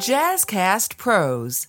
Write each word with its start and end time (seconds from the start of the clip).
Jazzcast 0.00 0.96
Pros. 0.96 1.68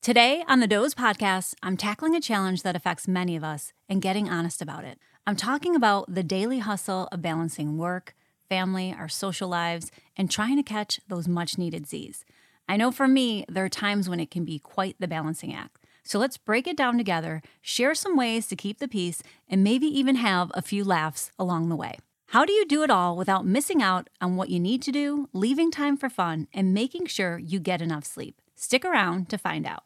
Today 0.00 0.44
on 0.46 0.60
the 0.60 0.68
Doze 0.68 0.94
podcast, 0.94 1.54
I'm 1.60 1.76
tackling 1.76 2.14
a 2.14 2.20
challenge 2.20 2.62
that 2.62 2.76
affects 2.76 3.08
many 3.08 3.34
of 3.34 3.42
us 3.42 3.72
and 3.88 4.00
getting 4.00 4.28
honest 4.28 4.62
about 4.62 4.84
it. 4.84 5.00
I'm 5.26 5.34
talking 5.34 5.74
about 5.74 6.14
the 6.14 6.22
daily 6.22 6.60
hustle 6.60 7.08
of 7.10 7.20
balancing 7.20 7.78
work, 7.78 8.14
family, 8.48 8.94
our 8.96 9.08
social 9.08 9.48
lives, 9.48 9.90
and 10.16 10.30
trying 10.30 10.56
to 10.56 10.62
catch 10.62 11.00
those 11.08 11.26
much 11.26 11.58
needed 11.58 11.88
Z's. 11.88 12.24
I 12.68 12.76
know 12.76 12.92
for 12.92 13.08
me, 13.08 13.44
there 13.48 13.64
are 13.64 13.68
times 13.68 14.08
when 14.08 14.20
it 14.20 14.30
can 14.30 14.44
be 14.44 14.60
quite 14.60 14.94
the 15.00 15.08
balancing 15.08 15.52
act. 15.52 15.78
So 16.04 16.20
let's 16.20 16.38
break 16.38 16.68
it 16.68 16.76
down 16.76 16.96
together, 16.96 17.42
share 17.60 17.96
some 17.96 18.16
ways 18.16 18.46
to 18.46 18.54
keep 18.54 18.78
the 18.78 18.86
peace, 18.86 19.20
and 19.48 19.64
maybe 19.64 19.86
even 19.86 20.14
have 20.14 20.52
a 20.54 20.62
few 20.62 20.84
laughs 20.84 21.32
along 21.40 21.70
the 21.70 21.76
way. 21.76 21.98
How 22.30 22.44
do 22.44 22.52
you 22.52 22.66
do 22.66 22.82
it 22.82 22.90
all 22.90 23.16
without 23.16 23.46
missing 23.46 23.80
out 23.80 24.10
on 24.20 24.34
what 24.34 24.48
you 24.50 24.58
need 24.58 24.82
to 24.82 24.90
do, 24.90 25.28
leaving 25.32 25.70
time 25.70 25.96
for 25.96 26.08
fun, 26.08 26.48
and 26.52 26.74
making 26.74 27.06
sure 27.06 27.38
you 27.38 27.60
get 27.60 27.80
enough 27.80 28.04
sleep? 28.04 28.40
Stick 28.56 28.84
around 28.84 29.28
to 29.28 29.38
find 29.38 29.64
out. 29.64 29.84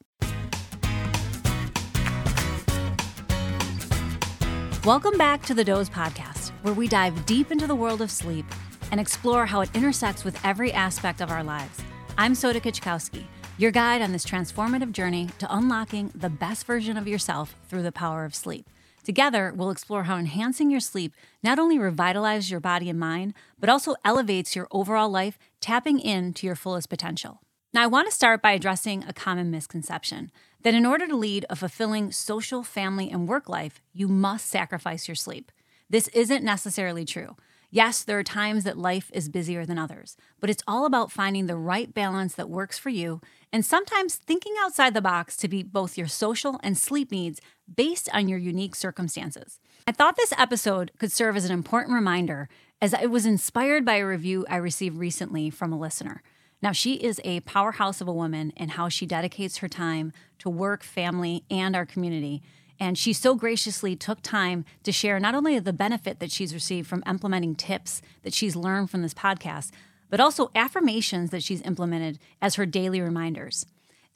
Welcome 4.86 5.18
back 5.18 5.42
to 5.42 5.54
the 5.54 5.64
Doze 5.64 5.90
Podcast, 5.90 6.52
where 6.62 6.72
we 6.72 6.88
dive 6.88 7.26
deep 7.26 7.52
into 7.52 7.66
the 7.66 7.74
world 7.74 8.00
of 8.00 8.10
sleep 8.10 8.46
and 8.90 8.98
explore 8.98 9.44
how 9.44 9.60
it 9.60 9.70
intersects 9.74 10.24
with 10.24 10.42
every 10.42 10.72
aspect 10.72 11.20
of 11.20 11.30
our 11.30 11.44
lives. 11.44 11.82
I'm 12.16 12.34
Soda 12.34 12.58
Kuczkowski 12.58 13.26
your 13.60 13.70
guide 13.70 14.00
on 14.00 14.10
this 14.10 14.24
transformative 14.24 14.90
journey 14.90 15.28
to 15.38 15.54
unlocking 15.54 16.10
the 16.14 16.30
best 16.30 16.64
version 16.64 16.96
of 16.96 17.06
yourself 17.06 17.54
through 17.68 17.82
the 17.82 17.92
power 17.92 18.24
of 18.24 18.34
sleep. 18.34 18.66
Together, 19.02 19.52
we'll 19.54 19.70
explore 19.70 20.04
how 20.04 20.16
enhancing 20.16 20.70
your 20.70 20.80
sleep 20.80 21.14
not 21.42 21.58
only 21.58 21.78
revitalizes 21.78 22.50
your 22.50 22.60
body 22.60 22.90
and 22.90 22.98
mind, 22.98 23.34
but 23.58 23.70
also 23.70 23.94
elevates 24.04 24.54
your 24.54 24.68
overall 24.70 25.08
life, 25.08 25.38
tapping 25.60 25.98
into 25.98 26.46
your 26.46 26.56
fullest 26.56 26.88
potential. 26.88 27.40
Now, 27.72 27.84
I 27.84 27.86
want 27.86 28.08
to 28.08 28.14
start 28.14 28.42
by 28.42 28.52
addressing 28.52 29.04
a 29.04 29.12
common 29.12 29.50
misconception 29.50 30.30
that 30.62 30.74
in 30.74 30.84
order 30.84 31.06
to 31.06 31.16
lead 31.16 31.46
a 31.48 31.56
fulfilling 31.56 32.12
social, 32.12 32.62
family, 32.62 33.10
and 33.10 33.28
work 33.28 33.48
life, 33.48 33.80
you 33.92 34.08
must 34.08 34.46
sacrifice 34.46 35.08
your 35.08 35.14
sleep. 35.14 35.52
This 35.88 36.08
isn't 36.08 36.44
necessarily 36.44 37.04
true. 37.04 37.36
Yes, 37.72 38.02
there 38.02 38.18
are 38.18 38.24
times 38.24 38.64
that 38.64 38.76
life 38.76 39.12
is 39.14 39.28
busier 39.28 39.64
than 39.64 39.78
others, 39.78 40.16
but 40.40 40.50
it's 40.50 40.62
all 40.66 40.84
about 40.84 41.12
finding 41.12 41.46
the 41.46 41.56
right 41.56 41.94
balance 41.94 42.34
that 42.34 42.50
works 42.50 42.76
for 42.78 42.90
you 42.90 43.20
and 43.52 43.64
sometimes 43.64 44.16
thinking 44.16 44.54
outside 44.60 44.92
the 44.92 45.00
box 45.00 45.36
to 45.36 45.48
meet 45.48 45.72
both 45.72 45.96
your 45.96 46.08
social 46.08 46.58
and 46.64 46.76
sleep 46.76 47.12
needs 47.12 47.40
based 47.74 48.08
on 48.12 48.28
your 48.28 48.38
unique 48.38 48.74
circumstances. 48.74 49.60
I 49.86 49.92
thought 49.92 50.16
this 50.16 50.32
episode 50.36 50.92
could 50.98 51.12
serve 51.12 51.36
as 51.36 51.44
an 51.44 51.52
important 51.52 51.94
reminder 51.94 52.48
as 52.82 52.94
I 52.94 53.06
was 53.06 53.26
inspired 53.26 53.84
by 53.84 53.96
a 53.96 54.06
review 54.06 54.46
I 54.48 54.56
received 54.56 54.96
recently 54.96 55.50
from 55.50 55.72
a 55.72 55.78
listener. 55.78 56.22
Now, 56.62 56.72
she 56.72 56.94
is 56.94 57.20
a 57.24 57.40
powerhouse 57.40 58.00
of 58.00 58.08
a 58.08 58.12
woman 58.12 58.52
in 58.56 58.70
how 58.70 58.88
she 58.88 59.06
dedicates 59.06 59.58
her 59.58 59.68
time 59.68 60.12
to 60.38 60.50
work, 60.50 60.82
family, 60.82 61.44
and 61.50 61.74
our 61.74 61.86
community. 61.86 62.42
And 62.78 62.98
she 62.98 63.12
so 63.12 63.34
graciously 63.34 63.96
took 63.96 64.20
time 64.22 64.64
to 64.82 64.92
share 64.92 65.18
not 65.20 65.34
only 65.34 65.58
the 65.58 65.72
benefit 65.72 66.18
that 66.20 66.30
she's 66.30 66.54
received 66.54 66.88
from 66.88 67.02
implementing 67.06 67.54
tips 67.54 68.02
that 68.22 68.34
she's 68.34 68.56
learned 68.56 68.90
from 68.90 69.02
this 69.02 69.14
podcast, 69.14 69.70
but 70.10 70.20
also 70.20 70.50
affirmations 70.54 71.30
that 71.30 71.42
she's 71.42 71.62
implemented 71.62 72.18
as 72.42 72.56
her 72.56 72.66
daily 72.66 73.00
reminders. 73.00 73.64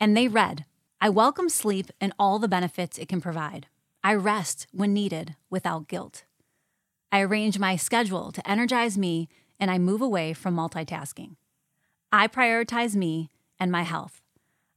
And 0.01 0.17
they 0.17 0.29
read 0.29 0.65
I 1.05 1.11
welcome 1.11 1.51
sleep 1.51 1.91
and 2.01 2.15
all 2.19 2.39
the 2.39 2.49
benefits 2.49 2.97
it 2.97 3.11
can 3.11 3.21
provide. 3.21 3.67
I 4.03 4.15
rest 4.15 4.67
when 4.73 4.95
needed 4.95 5.37
without 5.51 5.87
guilt. 5.87 6.25
I 7.13 7.21
arrange 7.21 7.59
my 7.59 7.77
schedule 7.77 8.33
to 8.33 8.51
energize 8.51 8.97
me 8.97 9.29
and 9.61 9.71
I 9.71 9.77
move 9.77 10.01
away 10.01 10.33
from 10.33 10.57
multitasking. 10.57 11.37
I 12.11 12.27
prioritize 12.27 12.97
me 12.97 13.29
and 13.61 13.71
my 13.71 13.83
health. 13.83 14.23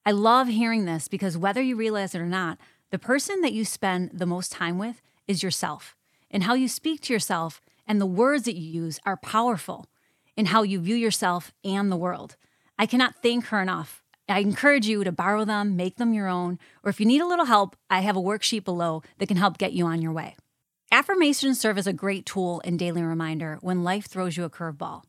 I 0.06 0.11
love 0.11 0.50
hearing 0.50 0.84
this 0.84 1.08
because 1.08 1.38
whether 1.38 1.61
you 1.61 1.78
realize 1.78 2.14
it 2.14 2.19
or 2.19 2.25
not, 2.25 2.58
the 2.91 3.00
person 3.00 3.39
that 3.39 3.53
you 3.53 3.64
spend 3.64 4.12
the 4.14 4.25
most 4.25 4.52
time 4.52 4.78
with 4.78 5.01
is 5.30 5.41
yourself, 5.41 5.96
and 6.30 6.44
how 6.44 6.56
you 6.56 6.68
speak 6.68 7.00
to 7.03 7.13
yourself 7.13 7.62
and 7.88 8.01
the 8.01 8.06
words 8.06 8.44
that 8.44 8.57
you 8.57 8.69
use 8.69 9.00
are 9.06 9.16
powerful 9.16 9.85
in 10.35 10.47
how 10.47 10.63
you 10.63 10.81
view 10.81 10.97
yourself 10.97 11.53
and 11.63 11.90
the 11.90 11.96
world. 11.96 12.35
I 12.78 12.85
cannot 12.85 13.24
thank 13.24 13.46
her 13.46 13.62
enough. 13.62 14.03
I 14.29 14.39
encourage 14.39 14.88
you 14.88 15.03
to 15.03 15.11
borrow 15.11 15.45
them, 15.45 15.75
make 15.75 15.97
them 15.97 16.13
your 16.13 16.27
own, 16.27 16.59
or 16.83 16.89
if 16.89 16.99
you 16.99 17.05
need 17.05 17.21
a 17.21 17.27
little 17.27 17.45
help, 17.45 17.75
I 17.89 18.01
have 18.01 18.17
a 18.17 18.21
worksheet 18.21 18.63
below 18.63 19.03
that 19.17 19.27
can 19.27 19.38
help 19.38 19.57
get 19.57 19.73
you 19.73 19.85
on 19.85 20.01
your 20.01 20.11
way. 20.11 20.35
Affirmations 20.91 21.59
serve 21.59 21.77
as 21.77 21.88
a 21.88 21.93
great 21.93 22.25
tool 22.25 22.61
and 22.63 22.79
daily 22.79 23.01
reminder 23.01 23.57
when 23.61 23.83
life 23.83 24.07
throws 24.07 24.38
you 24.38 24.43
a 24.43 24.49
curveball. 24.49 25.03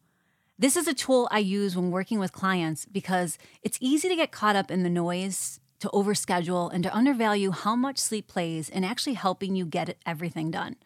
This 0.58 0.76
is 0.76 0.88
a 0.88 0.94
tool 0.94 1.28
I 1.30 1.38
use 1.38 1.76
when 1.76 1.90
working 1.90 2.18
with 2.18 2.32
clients 2.32 2.84
because 2.84 3.38
it's 3.62 3.78
easy 3.80 4.08
to 4.08 4.16
get 4.16 4.32
caught 4.32 4.56
up 4.56 4.70
in 4.70 4.82
the 4.82 4.90
noise 4.90 5.60
to 5.80 5.88
overschedule, 5.88 6.72
and 6.72 6.82
to 6.82 6.94
undervalue 6.94 7.50
how 7.50 7.76
much 7.76 7.98
sleep 7.98 8.26
plays 8.26 8.68
in 8.68 8.84
actually 8.84 9.14
helping 9.14 9.54
you 9.54 9.64
get 9.64 9.96
everything 10.04 10.50
done. 10.50 10.76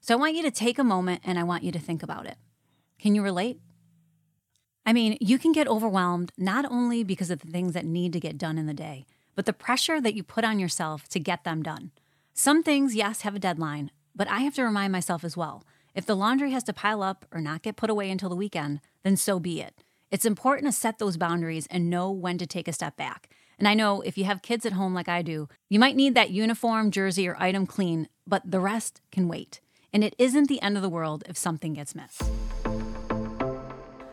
So 0.00 0.14
I 0.14 0.18
want 0.18 0.34
you 0.34 0.42
to 0.42 0.50
take 0.50 0.78
a 0.78 0.84
moment 0.84 1.22
and 1.24 1.38
I 1.38 1.44
want 1.44 1.62
you 1.62 1.72
to 1.72 1.78
think 1.78 2.02
about 2.02 2.26
it. 2.26 2.36
Can 2.98 3.14
you 3.14 3.22
relate? 3.22 3.60
I 4.86 4.92
mean, 4.92 5.16
you 5.20 5.38
can 5.38 5.52
get 5.52 5.68
overwhelmed 5.68 6.32
not 6.36 6.64
only 6.70 7.04
because 7.04 7.30
of 7.30 7.40
the 7.40 7.50
things 7.50 7.74
that 7.74 7.84
need 7.84 8.12
to 8.14 8.20
get 8.20 8.38
done 8.38 8.58
in 8.58 8.66
the 8.66 8.74
day, 8.74 9.06
but 9.34 9.46
the 9.46 9.52
pressure 9.52 10.00
that 10.00 10.14
you 10.14 10.22
put 10.22 10.44
on 10.44 10.58
yourself 10.58 11.08
to 11.08 11.20
get 11.20 11.44
them 11.44 11.62
done. 11.62 11.90
Some 12.34 12.62
things, 12.62 12.94
yes, 12.94 13.20
have 13.22 13.34
a 13.34 13.40
deadline, 13.40 13.90
but 14.14 14.28
I 14.28 14.40
have 14.40 14.54
to 14.54 14.64
remind 14.64 14.92
myself 14.92 15.24
as 15.24 15.36
well. 15.36 15.64
If 15.94 16.06
the 16.06 16.16
laundry 16.16 16.52
has 16.52 16.64
to 16.64 16.72
pile 16.72 17.02
up 17.02 17.26
or 17.32 17.40
not 17.40 17.62
get 17.62 17.76
put 17.76 17.90
away 17.90 18.10
until 18.10 18.28
the 18.28 18.36
weekend, 18.36 18.80
then 19.02 19.16
so 19.16 19.38
be 19.38 19.60
it. 19.60 19.82
It's 20.10 20.24
important 20.24 20.66
to 20.66 20.72
set 20.72 20.98
those 20.98 21.16
boundaries 21.16 21.68
and 21.70 21.90
know 21.90 22.10
when 22.10 22.38
to 22.38 22.46
take 22.46 22.68
a 22.68 22.72
step 22.72 22.96
back 22.96 23.28
and 23.60 23.68
I 23.68 23.74
know 23.74 24.00
if 24.00 24.16
you 24.16 24.24
have 24.24 24.40
kids 24.40 24.64
at 24.64 24.72
home 24.72 24.94
like 24.94 25.08
I 25.08 25.20
do, 25.20 25.46
you 25.68 25.78
might 25.78 25.94
need 25.94 26.14
that 26.14 26.30
uniform, 26.30 26.90
jersey, 26.90 27.28
or 27.28 27.36
item 27.38 27.66
clean, 27.66 28.08
but 28.26 28.50
the 28.50 28.58
rest 28.58 29.02
can 29.12 29.28
wait. 29.28 29.60
And 29.92 30.02
it 30.02 30.16
isn't 30.18 30.48
the 30.48 30.62
end 30.62 30.76
of 30.76 30.82
the 30.82 30.88
world 30.88 31.24
if 31.28 31.36
something 31.36 31.74
gets 31.74 31.94
missed. 31.94 32.22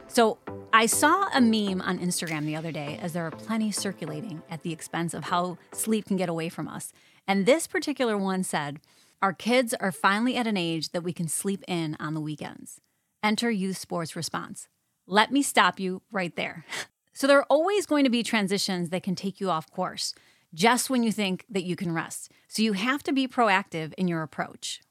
So, 0.10 0.38
I 0.78 0.86
saw 0.86 1.28
a 1.34 1.42
meme 1.42 1.82
on 1.82 1.98
Instagram 1.98 2.46
the 2.46 2.56
other 2.56 2.72
day, 2.72 3.00
as 3.02 3.14
there 3.14 3.26
are 3.26 3.32
plenty 3.32 3.72
circulating 3.72 4.44
at 4.48 4.62
the 4.62 4.72
expense 4.72 5.16
of 5.16 5.24
how 5.24 5.58
sleep 5.72 6.06
can 6.06 6.18
get 6.18 6.30
away 6.30 6.50
from 6.50 6.68
us. 6.68 6.94
And 7.28 7.48
this 7.48 7.66
particular 7.66 8.16
one 8.16 8.44
said, 8.44 8.80
Our 9.20 9.34
kids 9.34 9.74
are 9.74 9.92
finally 9.92 10.38
at 10.38 10.46
an 10.46 10.56
age 10.56 10.90
that 10.90 11.02
we 11.02 11.14
can 11.14 11.28
sleep 11.30 11.64
in 11.68 11.98
on 12.00 12.14
the 12.14 12.22
weekends. 12.22 12.80
Enter 13.24 13.50
youth 13.50 13.78
sports 13.78 14.16
response. 14.16 14.68
Let 15.08 15.32
me 15.32 15.42
stop 15.42 15.80
you 15.80 16.04
right 16.12 16.36
there. 16.36 16.64
So 17.12 17.26
there 17.26 17.40
are 17.40 17.48
always 17.50 17.88
going 17.88 18.04
to 18.04 18.12
be 18.12 18.22
transitions 18.22 18.92
that 18.92 19.02
can 19.02 19.16
take 19.16 19.42
you 19.42 19.50
off 19.50 19.72
course 19.72 20.14
just 20.54 20.88
when 20.92 21.02
you 21.02 21.12
think 21.12 21.46
that 21.50 21.64
you 21.64 21.76
can 21.76 21.92
rest. 21.92 22.32
So 22.48 22.62
you 22.62 22.74
have 22.74 23.02
to 23.02 23.12
be 23.12 23.28
proactive 23.28 23.92
in 23.96 24.08
your 24.08 24.22
approach. 24.22 24.82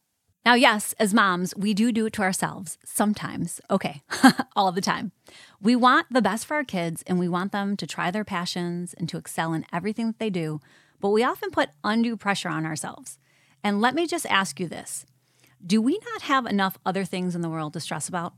Now, 0.46 0.54
yes, 0.54 0.94
as 1.00 1.12
moms, 1.12 1.56
we 1.56 1.74
do 1.74 1.90
do 1.90 2.06
it 2.06 2.12
to 2.12 2.22
ourselves 2.22 2.78
sometimes. 2.84 3.60
Okay, 3.68 4.02
all 4.56 4.70
the 4.70 4.80
time. 4.80 5.10
We 5.60 5.74
want 5.74 6.06
the 6.08 6.22
best 6.22 6.46
for 6.46 6.54
our 6.54 6.62
kids 6.62 7.02
and 7.04 7.18
we 7.18 7.28
want 7.28 7.50
them 7.50 7.76
to 7.76 7.84
try 7.84 8.12
their 8.12 8.22
passions 8.24 8.94
and 8.94 9.08
to 9.08 9.16
excel 9.16 9.52
in 9.54 9.66
everything 9.72 10.06
that 10.06 10.20
they 10.20 10.30
do, 10.30 10.60
but 11.00 11.08
we 11.08 11.24
often 11.24 11.50
put 11.50 11.70
undue 11.82 12.16
pressure 12.16 12.48
on 12.48 12.64
ourselves. 12.64 13.18
And 13.64 13.80
let 13.80 13.92
me 13.96 14.06
just 14.06 14.24
ask 14.26 14.60
you 14.60 14.68
this 14.68 15.04
Do 15.66 15.82
we 15.82 15.98
not 16.12 16.22
have 16.22 16.46
enough 16.46 16.78
other 16.86 17.04
things 17.04 17.34
in 17.34 17.40
the 17.40 17.50
world 17.50 17.72
to 17.72 17.80
stress 17.80 18.08
about? 18.08 18.34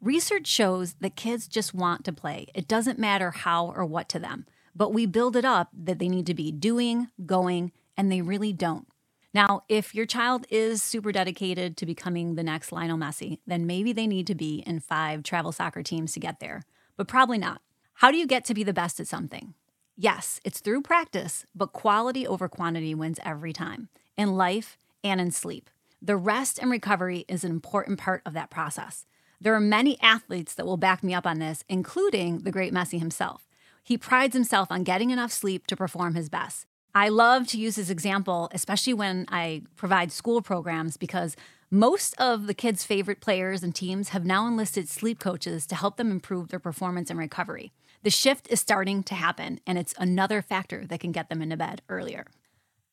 Research 0.00 0.48
shows 0.48 0.94
that 0.94 1.14
kids 1.14 1.46
just 1.46 1.72
want 1.72 2.04
to 2.04 2.12
play. 2.12 2.48
It 2.52 2.66
doesn't 2.66 2.98
matter 2.98 3.30
how 3.30 3.72
or 3.76 3.84
what 3.84 4.08
to 4.08 4.18
them, 4.18 4.46
but 4.74 4.92
we 4.92 5.06
build 5.06 5.36
it 5.36 5.44
up 5.44 5.68
that 5.72 6.00
they 6.00 6.08
need 6.08 6.26
to 6.26 6.34
be 6.34 6.50
doing, 6.50 7.10
going, 7.24 7.70
and 7.96 8.10
they 8.10 8.22
really 8.22 8.52
don't. 8.52 8.88
Now, 9.34 9.64
if 9.68 9.96
your 9.96 10.06
child 10.06 10.46
is 10.48 10.80
super 10.80 11.10
dedicated 11.10 11.76
to 11.78 11.86
becoming 11.86 12.36
the 12.36 12.44
next 12.44 12.70
Lionel 12.70 12.96
Messi, 12.96 13.40
then 13.48 13.66
maybe 13.66 13.92
they 13.92 14.06
need 14.06 14.28
to 14.28 14.34
be 14.36 14.62
in 14.64 14.78
five 14.78 15.24
travel 15.24 15.50
soccer 15.50 15.82
teams 15.82 16.12
to 16.12 16.20
get 16.20 16.38
there, 16.38 16.62
but 16.96 17.08
probably 17.08 17.36
not. 17.36 17.60
How 17.94 18.12
do 18.12 18.16
you 18.16 18.28
get 18.28 18.44
to 18.44 18.54
be 18.54 18.62
the 18.62 18.72
best 18.72 19.00
at 19.00 19.08
something? 19.08 19.54
Yes, 19.96 20.40
it's 20.44 20.60
through 20.60 20.82
practice, 20.82 21.46
but 21.52 21.72
quality 21.72 22.24
over 22.24 22.48
quantity 22.48 22.94
wins 22.94 23.18
every 23.24 23.52
time, 23.52 23.88
in 24.16 24.36
life 24.36 24.78
and 25.02 25.20
in 25.20 25.32
sleep. 25.32 25.68
The 26.00 26.16
rest 26.16 26.60
and 26.60 26.70
recovery 26.70 27.24
is 27.26 27.42
an 27.42 27.50
important 27.50 27.98
part 27.98 28.22
of 28.24 28.34
that 28.34 28.50
process. 28.50 29.04
There 29.40 29.54
are 29.54 29.60
many 29.60 30.00
athletes 30.00 30.54
that 30.54 30.66
will 30.66 30.76
back 30.76 31.02
me 31.02 31.12
up 31.12 31.26
on 31.26 31.40
this, 31.40 31.64
including 31.68 32.40
the 32.40 32.52
great 32.52 32.72
Messi 32.72 33.00
himself. 33.00 33.48
He 33.82 33.98
prides 33.98 34.34
himself 34.34 34.68
on 34.70 34.84
getting 34.84 35.10
enough 35.10 35.32
sleep 35.32 35.66
to 35.66 35.76
perform 35.76 36.14
his 36.14 36.28
best. 36.28 36.66
I 36.94 37.08
love 37.08 37.48
to 37.48 37.58
use 37.58 37.74
this 37.74 37.90
example, 37.90 38.48
especially 38.52 38.94
when 38.94 39.26
I 39.28 39.62
provide 39.74 40.12
school 40.12 40.40
programs, 40.42 40.96
because 40.96 41.34
most 41.70 42.14
of 42.20 42.46
the 42.46 42.54
kids' 42.54 42.84
favorite 42.84 43.20
players 43.20 43.64
and 43.64 43.74
teams 43.74 44.10
have 44.10 44.24
now 44.24 44.46
enlisted 44.46 44.88
sleep 44.88 45.18
coaches 45.18 45.66
to 45.66 45.74
help 45.74 45.96
them 45.96 46.12
improve 46.12 46.48
their 46.48 46.60
performance 46.60 47.10
and 47.10 47.18
recovery. 47.18 47.72
The 48.04 48.10
shift 48.10 48.46
is 48.48 48.60
starting 48.60 49.02
to 49.04 49.14
happen, 49.16 49.58
and 49.66 49.76
it's 49.76 49.94
another 49.98 50.40
factor 50.40 50.86
that 50.86 51.00
can 51.00 51.10
get 51.10 51.28
them 51.28 51.42
into 51.42 51.56
bed 51.56 51.82
earlier. 51.88 52.26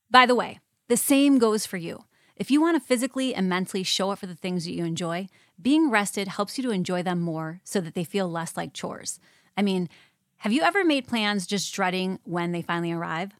By 0.09 0.25
the 0.25 0.35
way, 0.35 0.61
the 0.87 0.97
same 0.97 1.37
goes 1.37 1.67
for 1.67 1.77
you. 1.77 2.05
If 2.35 2.49
you 2.49 2.59
want 2.59 2.81
to 2.81 2.87
physically 2.87 3.35
and 3.35 3.47
mentally 3.47 3.83
show 3.83 4.09
up 4.09 4.17
for 4.17 4.25
the 4.25 4.33
things 4.33 4.65
that 4.65 4.71
you 4.71 4.83
enjoy, 4.83 5.27
being 5.61 5.91
rested 5.91 6.27
helps 6.27 6.57
you 6.57 6.63
to 6.63 6.71
enjoy 6.71 7.03
them 7.03 7.19
more 7.19 7.61
so 7.63 7.79
that 7.81 7.93
they 7.93 8.03
feel 8.03 8.27
less 8.27 8.57
like 8.57 8.73
chores. 8.73 9.19
I 9.55 9.61
mean, 9.61 9.89
Have 10.37 10.51
you 10.51 10.63
ever 10.63 10.83
made 10.83 11.07
plans 11.07 11.45
just 11.45 11.71
dreading 11.71 12.17
when 12.23 12.51
they 12.51 12.63
finally 12.63 12.91
arrive? 12.91 13.31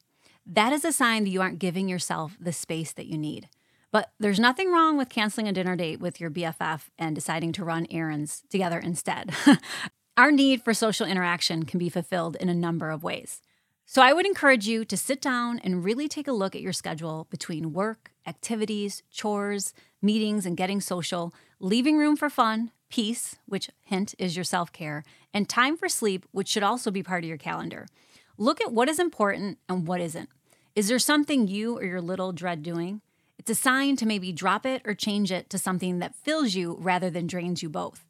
That 0.45 0.73
is 0.73 0.83
a 0.83 0.91
sign 0.91 1.23
that 1.23 1.29
you 1.29 1.41
aren't 1.41 1.59
giving 1.59 1.87
yourself 1.87 2.37
the 2.39 2.51
space 2.51 2.93
that 2.93 3.07
you 3.07 3.17
need. 3.17 3.47
But 3.91 4.11
there's 4.19 4.39
nothing 4.39 4.71
wrong 4.71 4.97
with 4.97 5.09
canceling 5.09 5.47
a 5.47 5.53
dinner 5.53 5.75
date 5.75 5.99
with 5.99 6.19
your 6.19 6.31
BFF 6.31 6.89
and 6.97 7.13
deciding 7.13 7.51
to 7.53 7.65
run 7.65 7.87
errands 7.91 8.43
together 8.49 8.79
instead. 8.79 9.31
Our 10.17 10.31
need 10.31 10.63
for 10.63 10.73
social 10.73 11.05
interaction 11.05 11.63
can 11.63 11.77
be 11.77 11.89
fulfilled 11.89 12.37
in 12.39 12.49
a 12.49 12.53
number 12.53 12.89
of 12.89 13.03
ways. 13.03 13.41
So 13.85 14.01
I 14.01 14.13
would 14.13 14.25
encourage 14.25 14.67
you 14.67 14.85
to 14.85 14.95
sit 14.95 15.21
down 15.21 15.59
and 15.59 15.83
really 15.83 16.07
take 16.07 16.27
a 16.27 16.31
look 16.31 16.55
at 16.55 16.61
your 16.61 16.71
schedule 16.71 17.27
between 17.29 17.73
work, 17.73 18.11
activities, 18.25 19.03
chores, 19.11 19.73
meetings, 20.01 20.45
and 20.45 20.55
getting 20.55 20.79
social, 20.79 21.33
leaving 21.59 21.97
room 21.97 22.15
for 22.15 22.29
fun, 22.29 22.71
peace, 22.89 23.35
which 23.45 23.69
hint 23.83 24.15
is 24.17 24.37
your 24.37 24.45
self 24.45 24.71
care, 24.71 25.03
and 25.33 25.49
time 25.49 25.75
for 25.75 25.89
sleep, 25.89 26.25
which 26.31 26.47
should 26.47 26.63
also 26.63 26.91
be 26.91 27.03
part 27.03 27.23
of 27.23 27.27
your 27.27 27.37
calendar. 27.37 27.87
Look 28.37 28.61
at 28.61 28.71
what 28.71 28.89
is 28.89 28.99
important 28.99 29.57
and 29.67 29.87
what 29.87 30.01
isn't. 30.01 30.29
Is 30.75 30.87
there 30.87 30.99
something 30.99 31.47
you 31.47 31.77
or 31.77 31.83
your 31.83 32.01
little 32.01 32.31
dread 32.31 32.63
doing? 32.63 33.01
It's 33.37 33.49
a 33.49 33.55
sign 33.55 33.95
to 33.97 34.05
maybe 34.05 34.31
drop 34.31 34.65
it 34.65 34.81
or 34.85 34.93
change 34.93 35.31
it 35.31 35.49
to 35.49 35.57
something 35.57 35.99
that 35.99 36.15
fills 36.15 36.55
you 36.55 36.77
rather 36.79 37.09
than 37.09 37.27
drains 37.27 37.63
you 37.63 37.69
both. 37.69 38.05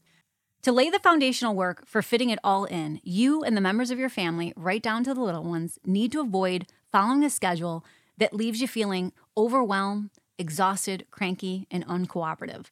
To 0.64 0.72
lay 0.72 0.90
the 0.90 1.00
foundational 1.00 1.56
work 1.56 1.88
for 1.88 2.02
fitting 2.04 2.30
it 2.30 2.38
all 2.44 2.66
in, 2.66 3.00
you 3.04 3.42
and 3.42 3.58
the 3.58 3.62
members 3.62 3.90
of 3.90 3.98
your 3.98 4.10
family, 4.10 4.54
right 4.56 4.84
down 4.84 5.04
to 5.06 5.14
the 5.14 5.22
little 5.22 5.44
ones, 5.44 5.80
need 5.86 6.12
to 6.12 6.22
avoid 6.22 6.68
following 6.92 7.24
a 7.24 7.30
schedule 7.30 7.84
that 8.18 8.36
leaves 8.36 8.62
you 8.62 8.68
feeling 8.68 9.12
overwhelmed, 9.36 10.12
exhausted, 10.38 11.08
cranky, 11.10 11.66
and 11.72 11.86
uncooperative. 11.88 12.66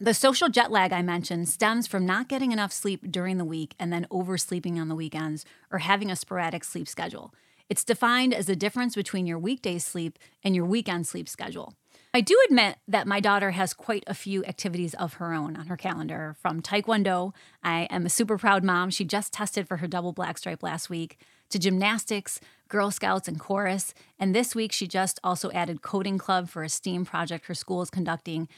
The 0.00 0.14
social 0.14 0.48
jet 0.48 0.70
lag 0.70 0.92
I 0.92 1.02
mentioned 1.02 1.48
stems 1.48 1.88
from 1.88 2.06
not 2.06 2.28
getting 2.28 2.52
enough 2.52 2.72
sleep 2.72 3.10
during 3.10 3.36
the 3.36 3.44
week 3.44 3.74
and 3.80 3.92
then 3.92 4.06
oversleeping 4.12 4.78
on 4.78 4.86
the 4.86 4.94
weekends 4.94 5.44
or 5.72 5.80
having 5.80 6.08
a 6.08 6.14
sporadic 6.14 6.62
sleep 6.62 6.86
schedule. 6.86 7.34
It's 7.68 7.82
defined 7.82 8.32
as 8.32 8.46
the 8.46 8.54
difference 8.54 8.94
between 8.94 9.26
your 9.26 9.40
weekday 9.40 9.78
sleep 9.78 10.16
and 10.44 10.54
your 10.54 10.66
weekend 10.66 11.08
sleep 11.08 11.28
schedule. 11.28 11.74
I 12.14 12.20
do 12.20 12.38
admit 12.48 12.76
that 12.86 13.08
my 13.08 13.18
daughter 13.18 13.50
has 13.50 13.74
quite 13.74 14.04
a 14.06 14.14
few 14.14 14.44
activities 14.44 14.94
of 14.94 15.14
her 15.14 15.34
own 15.34 15.56
on 15.56 15.66
her 15.66 15.76
calendar 15.76 16.36
from 16.40 16.62
Taekwondo. 16.62 17.34
I 17.64 17.88
am 17.90 18.06
a 18.06 18.08
super 18.08 18.38
proud 18.38 18.62
mom. 18.62 18.90
She 18.90 19.04
just 19.04 19.32
tested 19.32 19.66
for 19.66 19.78
her 19.78 19.88
double 19.88 20.12
black 20.12 20.38
stripe 20.38 20.62
last 20.62 20.88
week, 20.88 21.18
to 21.50 21.58
gymnastics, 21.58 22.40
Girl 22.68 22.92
Scouts, 22.92 23.26
and 23.26 23.40
chorus. 23.40 23.94
And 24.18 24.32
this 24.32 24.54
week, 24.54 24.70
she 24.70 24.86
just 24.86 25.18
also 25.24 25.50
added 25.50 25.82
coding 25.82 26.18
club 26.18 26.48
for 26.48 26.62
a 26.62 26.68
STEAM 26.68 27.04
project 27.04 27.46
her 27.46 27.54
school 27.54 27.82
is 27.82 27.90
conducting. 27.90 28.48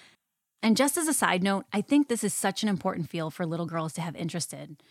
And 0.63 0.77
just 0.77 0.97
as 0.97 1.09
a 1.09 1.15
side 1.15 1.43
note, 1.43 1.65
I 1.73 1.81
think 1.81 2.09
this 2.09 2.23
is 2.23 2.35
such 2.35 2.63
an 2.63 2.69
important 2.69 3.09
field 3.09 3.33
for 3.35 3.47
little 3.47 3.67
girls 3.67 3.93
to 3.95 4.01
have 4.01 4.15
interested. 4.15 4.83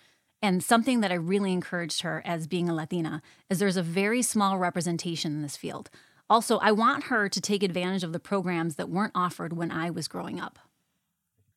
And 0.42 0.64
something 0.64 1.02
that 1.02 1.12
I 1.12 1.16
really 1.16 1.52
encouraged 1.52 2.02
her 2.02 2.22
as 2.26 2.48
being 2.48 2.70
a 2.70 2.74
Latina 2.74 3.22
is 3.50 3.60
there's 3.60 3.78
a 3.78 3.84
very 3.84 4.22
small 4.22 4.58
representation 4.58 5.34
in 5.34 5.42
this 5.42 5.58
field. 5.58 5.90
Also, 6.30 6.58
I 6.60 6.72
want 6.72 7.06
her 7.06 7.28
to 7.28 7.42
take 7.42 7.64
advantage 7.64 8.04
of 8.04 8.14
the 8.14 8.20
programs 8.20 8.76
that 8.76 8.90
weren't 8.90 9.12
offered 9.16 9.54
when 9.54 9.72
I 9.72 9.90
was 9.90 10.08
growing 10.08 10.40
up. 10.40 10.60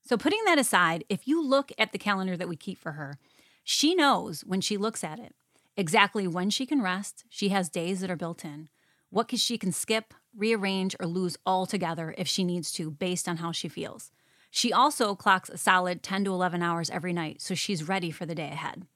So, 0.05 0.17
putting 0.17 0.45
that 0.47 0.59
aside, 0.59 1.05
if 1.09 1.29
you 1.29 1.47
look 1.47 1.71
at 1.79 1.93
the 1.93 1.99
calendar 1.99 2.37
that 2.37 2.49
we 2.49 2.57
keep 2.57 2.79
for 2.79 2.93
her, 2.93 3.19
she 3.63 3.95
knows 3.95 4.41
when 4.41 4.61
she 4.61 4.77
looks 4.77 5.05
at 5.05 5.21
it 5.21 5.35
exactly 5.77 6.27
when 6.27 6.51
she 6.51 6.67
can 6.67 6.83
rest. 6.83 7.25
She 7.29 7.51
has 7.51 7.69
days 7.69 8.01
that 8.01 8.11
are 8.11 8.17
built 8.17 8.45
in. 8.45 8.69
What 9.11 9.31
she 9.39 9.59
can 9.59 9.73
skip, 9.73 10.15
rearrange, 10.37 10.97
or 10.99 11.07
lose 11.07 11.37
altogether 11.45 12.15
if 12.19 12.29
she 12.29 12.45
needs 12.45 12.73
to, 12.73 12.91
based 12.91 13.29
on 13.29 13.39
how 13.39 13.53
she 13.53 13.69
feels. 13.69 14.11
She 14.51 14.73
also 14.73 15.15
clocks 15.15 15.49
a 15.49 15.57
solid 15.57 16.03
10 16.03 16.25
to 16.25 16.33
11 16.33 16.63
hours 16.63 16.91
every 16.91 17.13
night, 17.13 17.41
so 17.41 17.55
she's 17.55 17.89
ready 17.89 18.11
for 18.11 18.27
the 18.27 18.35
day 18.35 18.51
ahead. 18.51 18.87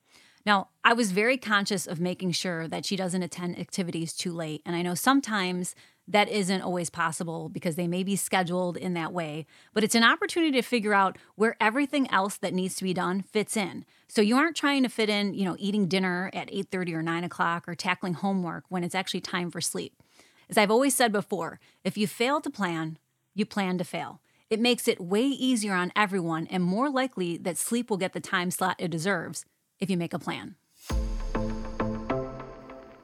Now, 0.44 0.69
I 0.85 0.93
was 0.93 1.11
very 1.11 1.37
conscious 1.37 1.88
of 1.88 1.99
making 1.99 2.31
sure 2.33 2.69
that 2.69 2.85
she 2.87 2.94
doesn't 2.94 3.23
attend 3.23 3.59
activities 3.59 4.12
too 4.12 4.33
late. 4.33 4.62
And 4.65 4.77
I 4.77 4.83
know 4.83 4.94
sometimes 4.94 5.75
that 6.06 6.29
isn't 6.29 6.62
always 6.62 6.88
possible 6.88 7.49
because 7.49 7.75
they 7.75 7.89
may 7.89 8.05
be 8.05 8.15
scheduled 8.15 8.77
in 8.77 8.94
that 8.94 9.12
way, 9.12 9.44
but 9.75 9.82
it's 9.82 9.97
an 9.97 10.05
opportunity 10.05 10.53
to 10.53 10.62
figure 10.62 10.94
out 10.94 11.19
where 11.35 11.56
everything 11.61 12.09
else 12.12 12.37
that 12.37 12.55
needs 12.55 12.77
to 12.77 12.85
be 12.85 12.94
done 12.94 13.23
fits 13.23 13.56
in. 13.56 13.85
So 14.06 14.23
you 14.23 14.37
aren't 14.37 14.56
trying 14.56 14.85
to 14.85 14.89
fit 14.89 15.09
in, 15.09 15.35
you 15.35 15.44
know, 15.44 15.56
eating 15.59 15.89
dinner 15.89 16.31
at 16.32 16.49
8:30 16.53 16.94
or 16.94 17.03
9 17.03 17.25
o'clock 17.25 17.67
or 17.67 17.75
tackling 17.75 18.15
homework 18.15 18.65
when 18.69 18.85
it's 18.85 18.94
actually 18.94 19.23
time 19.23 19.50
for 19.50 19.61
sleep. 19.61 20.00
As 20.48 20.56
I've 20.56 20.70
always 20.70 20.94
said 20.94 21.12
before, 21.12 21.58
if 21.82 21.98
you 21.98 22.06
fail 22.06 22.40
to 22.40 22.50
plan, 22.50 22.98
you 23.34 23.44
plan 23.44 23.78
to 23.78 23.84
fail. 23.84 24.20
It 24.48 24.60
makes 24.60 24.87
it 24.87 25.00
way 25.00 25.25
easier 25.25 25.75
on 25.75 25.93
everyone 25.96 26.46
and 26.50 26.62
more 26.62 26.88
likely 26.88 27.37
that 27.38 27.58
sleep 27.58 27.90
will 27.90 27.96
get 27.96 28.12
the 28.12 28.20
time 28.20 28.52
slot 28.52 28.76
it 28.78 28.93
deserves 28.93 29.44
if 29.81 29.90
you 29.90 29.96
make 29.96 30.14
a 30.14 30.20
plan. 30.20 30.54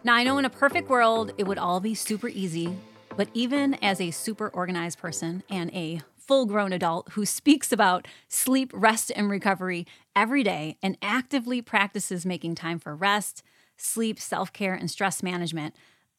Now, 0.04 0.14
I 0.14 0.22
know 0.22 0.38
in 0.38 0.44
a 0.44 0.50
perfect 0.50 0.88
world, 0.88 1.32
it 1.36 1.46
would 1.46 1.58
all 1.58 1.80
be 1.80 1.94
super 1.94 2.28
easy, 2.28 2.76
but 3.16 3.28
even 3.34 3.74
as 3.82 4.00
a 4.00 4.12
super 4.12 4.48
organized 4.48 4.98
person 4.98 5.42
and 5.50 5.70
a 5.72 6.02
full 6.16 6.46
grown 6.46 6.72
adult 6.72 7.10
who 7.12 7.26
speaks 7.26 7.72
about 7.72 8.06
sleep, 8.28 8.70
rest, 8.72 9.10
and 9.14 9.28
recovery 9.28 9.86
every 10.14 10.44
day 10.44 10.76
and 10.80 10.96
actively 11.02 11.60
practices 11.60 12.24
making 12.24 12.54
time 12.54 12.78
for 12.78 12.94
rest, 12.94 13.42
sleep, 13.76 14.20
self 14.20 14.52
care, 14.52 14.74
and 14.74 14.90
stress 14.90 15.22
management, 15.24 15.74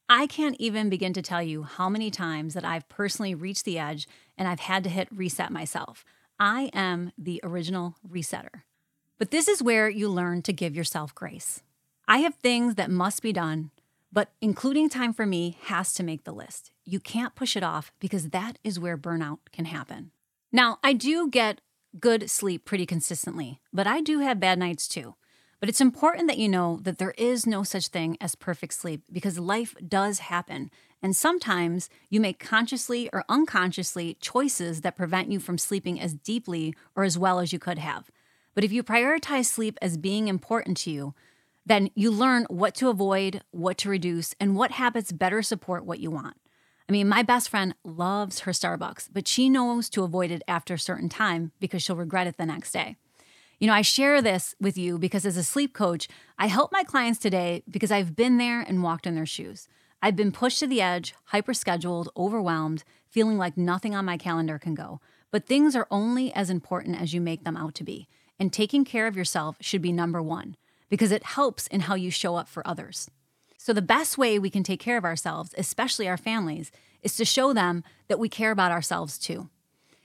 I 0.10 0.28
can't 0.28 0.56
even 0.60 0.90
begin 0.90 1.14
to 1.14 1.22
tell 1.22 1.42
you 1.42 1.64
how 1.64 1.90
many 1.90 2.12
times 2.12 2.54
that 2.54 2.66
I've 2.66 2.88
personally 2.90 3.34
reached 3.34 3.66
the 3.66 3.80
edge 3.80 4.08
and 4.38 4.48
I've 4.48 4.60
had 4.60 4.84
to 4.84 4.90
hit 4.90 5.08
reset 5.12 5.52
myself. 5.52 6.04
I 6.40 6.70
am 6.74 7.12
the 7.18 7.40
original 7.44 7.96
resetter. 8.08 8.64
But 9.18 9.32
this 9.32 9.48
is 9.48 9.64
where 9.64 9.90
you 9.90 10.10
learn 10.10 10.42
to 10.44 10.54
give 10.54 10.76
yourself 10.76 11.16
grace. 11.16 11.62
I 12.08 12.18
have 12.20 12.36
things 12.36 12.76
that 12.76 12.92
must 12.92 13.22
be 13.22 13.32
done, 13.32 13.72
but 14.12 14.32
including 14.42 14.90
time 14.90 15.14
for 15.14 15.26
me 15.26 15.58
has 15.64 15.94
to 15.94 16.04
make 16.04 16.26
the 16.26 16.34
list. 16.34 16.72
You 16.84 17.00
can't 17.00 17.36
push 17.36 17.56
it 17.56 17.64
off 17.64 17.92
because 18.00 18.30
that 18.30 18.60
is 18.64 18.80
where 18.80 18.98
burnout 18.98 19.40
can 19.52 19.66
happen. 19.66 20.12
Now, 20.52 20.80
I 20.84 20.94
do 20.94 21.30
get 21.30 21.62
good 22.00 22.30
sleep 22.30 22.66
pretty 22.66 22.86
consistently, 22.86 23.62
but 23.72 23.88
I 23.88 24.02
do 24.02 24.20
have 24.20 24.40
bad 24.40 24.60
nights 24.60 24.88
too. 24.88 25.16
But 25.64 25.70
it's 25.70 25.80
important 25.80 26.28
that 26.28 26.40
you 26.40 26.50
know 26.50 26.82
that 26.82 26.98
there 26.98 27.14
is 27.18 27.48
no 27.48 27.64
such 27.64 27.88
thing 27.88 28.18
as 28.20 28.36
perfect 28.36 28.74
sleep 28.74 29.04
because 29.10 29.40
life 29.40 29.78
does 29.88 30.20
happen. 30.20 30.70
And 31.02 31.16
sometimes 31.16 31.90
you 32.10 32.20
make 32.20 32.38
consciously 32.38 33.10
or 33.14 33.24
unconsciously 33.30 34.18
choices 34.20 34.82
that 34.82 34.98
prevent 34.98 35.32
you 35.32 35.40
from 35.40 35.58
sleeping 35.58 36.02
as 36.02 36.16
deeply 36.16 36.76
or 36.98 37.06
as 37.06 37.18
well 37.18 37.40
as 37.40 37.54
you 37.54 37.60
could 37.60 37.78
have. 37.78 38.12
But 38.54 38.66
if 38.66 38.74
you 38.74 38.84
prioritize 38.84 39.46
sleep 39.46 39.80
as 39.82 39.96
being 39.96 40.28
important 40.28 40.76
to 40.80 40.92
you, 40.92 41.14
then 41.66 41.92
you 41.96 42.12
learn 42.12 42.46
what 42.50 42.76
to 42.76 42.90
avoid, 42.90 43.42
what 43.52 43.78
to 43.78 43.90
reduce, 43.90 44.36
and 44.42 44.58
what 44.58 44.72
habits 44.72 45.14
better 45.14 45.42
support 45.42 45.86
what 45.86 46.02
you 46.02 46.12
want. 46.12 46.36
I 46.90 46.92
mean, 46.92 47.08
my 47.08 47.24
best 47.24 47.48
friend 47.48 47.74
loves 47.86 48.40
her 48.40 48.52
Starbucks, 48.52 49.08
but 49.14 49.30
she 49.30 49.48
knows 49.48 49.90
to 49.92 50.04
avoid 50.04 50.30
it 50.30 50.44
after 50.46 50.74
a 50.74 50.78
certain 50.78 51.08
time 51.08 51.54
because 51.62 51.82
she'll 51.82 51.96
regret 51.96 52.28
it 52.28 52.36
the 52.36 52.46
next 52.46 52.74
day. 52.74 52.98
You 53.60 53.68
know, 53.68 53.74
I 53.74 53.82
share 53.82 54.22
this 54.22 54.56
with 54.60 54.78
you 54.78 54.98
because 54.98 55.26
as 55.26 55.38
a 55.38 55.44
sleep 55.44 55.74
coach, 55.74 56.08
I 56.38 56.48
help 56.48 56.72
my 56.72 56.84
clients 56.84 57.20
today 57.20 57.64
because 57.70 57.92
I've 57.92 58.16
been 58.16 58.38
there 58.38 58.62
and 58.62 58.84
walked 58.84 59.08
in 59.08 59.16
their 59.16 59.26
shoes. 59.26 59.68
I've 60.02 60.16
been 60.16 60.32
pushed 60.32 60.60
to 60.60 60.68
the 60.68 60.82
edge, 60.82 61.14
hyper 61.26 61.54
scheduled, 61.54 62.10
overwhelmed, 62.18 62.84
feeling 63.10 63.38
like 63.38 63.56
nothing 63.56 63.96
on 63.96 64.06
my 64.06 64.18
calendar 64.18 64.60
can 64.60 64.76
go. 64.76 65.00
But 65.32 65.46
things 65.46 65.76
are 65.76 65.88
only 65.90 66.34
as 66.34 66.50
important 66.50 67.02
as 67.02 67.14
you 67.14 67.22
make 67.22 67.44
them 67.44 67.56
out 67.56 67.74
to 67.76 67.84
be 67.84 68.08
and 68.40 68.52
taking 68.52 68.84
care 68.84 69.08
of 69.08 69.16
yourself 69.16 69.56
should 69.62 69.82
be 69.82 69.92
number 69.92 70.22
one 70.22 70.58
because 70.90 71.12
it 71.12 71.24
helps 71.24 71.68
in 71.68 71.82
how 71.82 71.96
you 71.96 72.12
show 72.12 72.36
up 72.36 72.48
for 72.48 72.68
others. 72.68 73.10
So, 73.58 73.72
the 73.72 73.82
best 73.82 74.18
way 74.18 74.38
we 74.38 74.50
can 74.50 74.64
take 74.64 74.82
care 74.82 74.98
of 74.98 75.06
ourselves, 75.06 75.56
especially 75.58 76.08
our 76.08 76.18
families, 76.18 76.70
is 77.02 77.16
to 77.16 77.24
show 77.24 77.54
them 77.54 77.84
that 78.10 78.20
we 78.20 78.28
care 78.28 78.52
about 78.52 78.74
ourselves 78.74 79.18
too. 79.18 79.50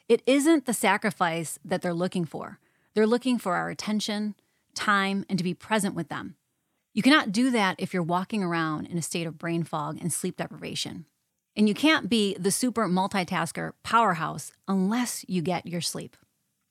It 0.08 0.22
isn't 0.26 0.64
the 0.64 0.72
sacrifice 0.72 1.58
that 1.64 1.82
they're 1.82 1.92
looking 1.92 2.24
for, 2.24 2.60
they're 2.94 3.06
looking 3.06 3.38
for 3.38 3.54
our 3.54 3.70
attention, 3.70 4.34
time, 4.74 5.24
and 5.28 5.38
to 5.38 5.44
be 5.44 5.54
present 5.54 5.94
with 5.94 6.08
them. 6.08 6.36
You 6.94 7.02
cannot 7.02 7.32
do 7.32 7.50
that 7.50 7.76
if 7.78 7.94
you're 7.94 8.02
walking 8.02 8.42
around 8.42 8.86
in 8.86 8.98
a 8.98 9.02
state 9.02 9.26
of 9.26 9.38
brain 9.38 9.62
fog 9.62 9.98
and 10.00 10.12
sleep 10.12 10.36
deprivation. 10.36 11.06
And 11.54 11.68
you 11.68 11.74
can't 11.74 12.08
be 12.08 12.36
the 12.38 12.50
super 12.50 12.88
multitasker 12.88 13.72
powerhouse 13.82 14.52
unless 14.66 15.24
you 15.28 15.42
get 15.42 15.66
your 15.66 15.80
sleep. 15.80 16.16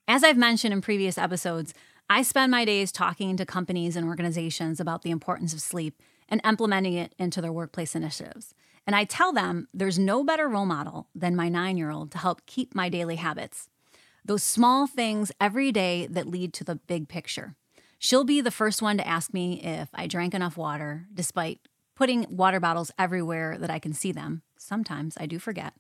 As 0.08 0.24
I've 0.24 0.38
mentioned 0.38 0.74
in 0.74 0.82
previous 0.82 1.18
episodes, 1.18 1.74
I 2.10 2.22
spend 2.22 2.52
my 2.52 2.64
days 2.64 2.94
talking 2.94 3.36
to 3.36 3.46
companies 3.46 3.98
and 3.98 4.08
organizations 4.08 4.80
about 4.80 5.02
the 5.02 5.12
importance 5.12 5.54
of 5.54 5.60
sleep 5.60 6.02
and 6.30 6.42
implementing 6.46 6.94
it 6.94 7.14
into 7.20 7.42
their 7.42 7.52
workplace 7.52 7.96
initiatives. 7.96 8.54
And 8.86 8.96
I 8.96 9.04
tell 9.04 9.34
them 9.34 9.68
there's 9.74 10.00
no 10.00 10.24
better 10.24 10.48
role 10.48 10.66
model 10.66 11.10
than 11.14 11.36
my 11.36 11.50
nine 11.50 11.76
year 11.76 11.92
old 11.92 12.12
to 12.12 12.18
help 12.18 12.46
keep 12.46 12.74
my 12.74 12.88
daily 12.88 13.18
habits. 13.18 13.68
Those 14.28 14.44
small 14.44 14.88
things 14.88 15.32
every 15.40 15.72
day 15.72 16.06
that 16.08 16.28
lead 16.28 16.54
to 16.56 16.66
the 16.66 16.76
big 16.76 17.08
picture. 17.08 17.56
She'll 17.98 18.26
be 18.26 18.42
the 18.42 18.52
first 18.52 18.82
one 18.82 18.98
to 18.98 19.08
ask 19.08 19.34
me 19.34 19.62
if 19.64 19.88
I 19.94 20.06
drank 20.06 20.34
enough 20.34 20.58
water, 20.58 21.08
despite 21.14 21.62
putting 21.96 22.26
water 22.30 22.60
bottles 22.60 22.92
everywhere 23.00 23.58
that 23.58 23.70
I 23.70 23.80
can 23.80 23.94
see 23.94 24.12
them. 24.12 24.42
Sometimes 24.58 25.16
I 25.18 25.28
do 25.28 25.40
forget. 25.40 25.74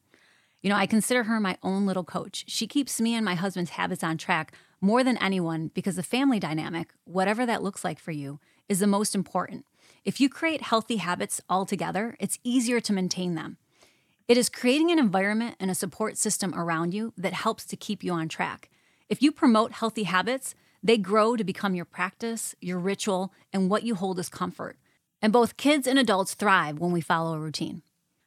You 0.62 0.70
know, 0.70 0.78
I 0.78 0.86
consider 0.86 1.24
her 1.24 1.42
my 1.42 1.58
own 1.62 1.86
little 1.86 2.06
coach. 2.06 2.46
She 2.48 2.68
keeps 2.68 3.02
me 3.02 3.16
and 3.16 3.26
my 3.26 3.36
husband's 3.36 3.72
habits 3.72 4.02
on 4.02 4.18
track 4.18 4.54
more 4.80 5.04
than 5.04 5.18
anyone 5.18 5.70
because 5.74 5.98
the 5.98 6.02
family 6.02 6.40
dynamic, 6.40 6.94
whatever 7.04 7.46
that 7.46 7.64
looks 7.64 7.84
like 7.84 8.00
for 8.00 8.12
you, 8.12 8.40
is 8.70 8.80
the 8.80 8.88
most 8.88 9.14
important. 9.14 9.66
If 10.06 10.22
you 10.22 10.30
create 10.30 10.62
healthy 10.62 10.98
habits 10.98 11.42
altogether, 11.50 12.16
it's 12.18 12.40
easier 12.46 12.80
to 12.80 12.94
maintain 12.94 13.36
them. 13.36 13.58
It 14.28 14.38
is 14.38 14.50
creating 14.50 14.92
an 14.92 15.00
environment 15.00 15.56
and 15.58 15.72
a 15.72 15.76
support 15.76 16.18
system 16.18 16.54
around 16.54 16.94
you 16.94 17.14
that 17.18 17.32
helps 17.32 17.64
to 17.66 17.78
keep 17.78 18.04
you 18.04 18.12
on 18.12 18.28
track. 18.28 18.70
If 19.08 19.22
you 19.22 19.32
promote 19.32 19.72
healthy 19.72 20.04
habits, 20.04 20.54
they 20.84 20.98
grow 20.98 21.38
to 21.38 21.46
become 21.46 21.76
your 21.76 21.86
practice, 21.86 22.54
your 22.60 22.78
ritual, 22.78 23.32
and 23.54 23.70
what 23.70 23.84
you 23.84 23.96
hold 23.96 24.20
as 24.20 24.28
comfort. 24.28 24.78
And 25.22 25.32
both 25.32 25.56
kids 25.56 25.88
and 25.88 25.98
adults 25.98 26.34
thrive 26.34 26.78
when 26.78 26.92
we 26.92 27.00
follow 27.00 27.36
a 27.36 27.40
routine. 27.40 27.84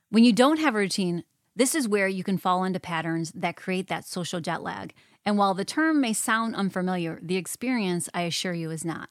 When 0.09 0.25
you 0.25 0.33
don't 0.33 0.59
have 0.59 0.75
a 0.75 0.79
routine, 0.79 1.23
this 1.55 1.75
is 1.75 1.87
where 1.87 2.09
you 2.09 2.25
can 2.25 2.39
fall 2.39 2.65
into 2.65 2.81
patterns 2.81 3.31
that 3.33 3.57
create 3.57 3.89
that 3.89 4.07
social 4.07 4.41
jet 4.41 4.63
lag. 4.63 4.95
And 5.27 5.37
while 5.37 5.53
the 5.53 5.67
term 5.67 6.01
may 6.01 6.15
sound 6.15 6.57
unfamiliar, 6.57 7.19
the 7.21 7.37
experience, 7.37 8.09
I 8.15 8.23
assure 8.23 8.55
you, 8.55 8.71
is 8.71 8.87
not. 8.87 9.11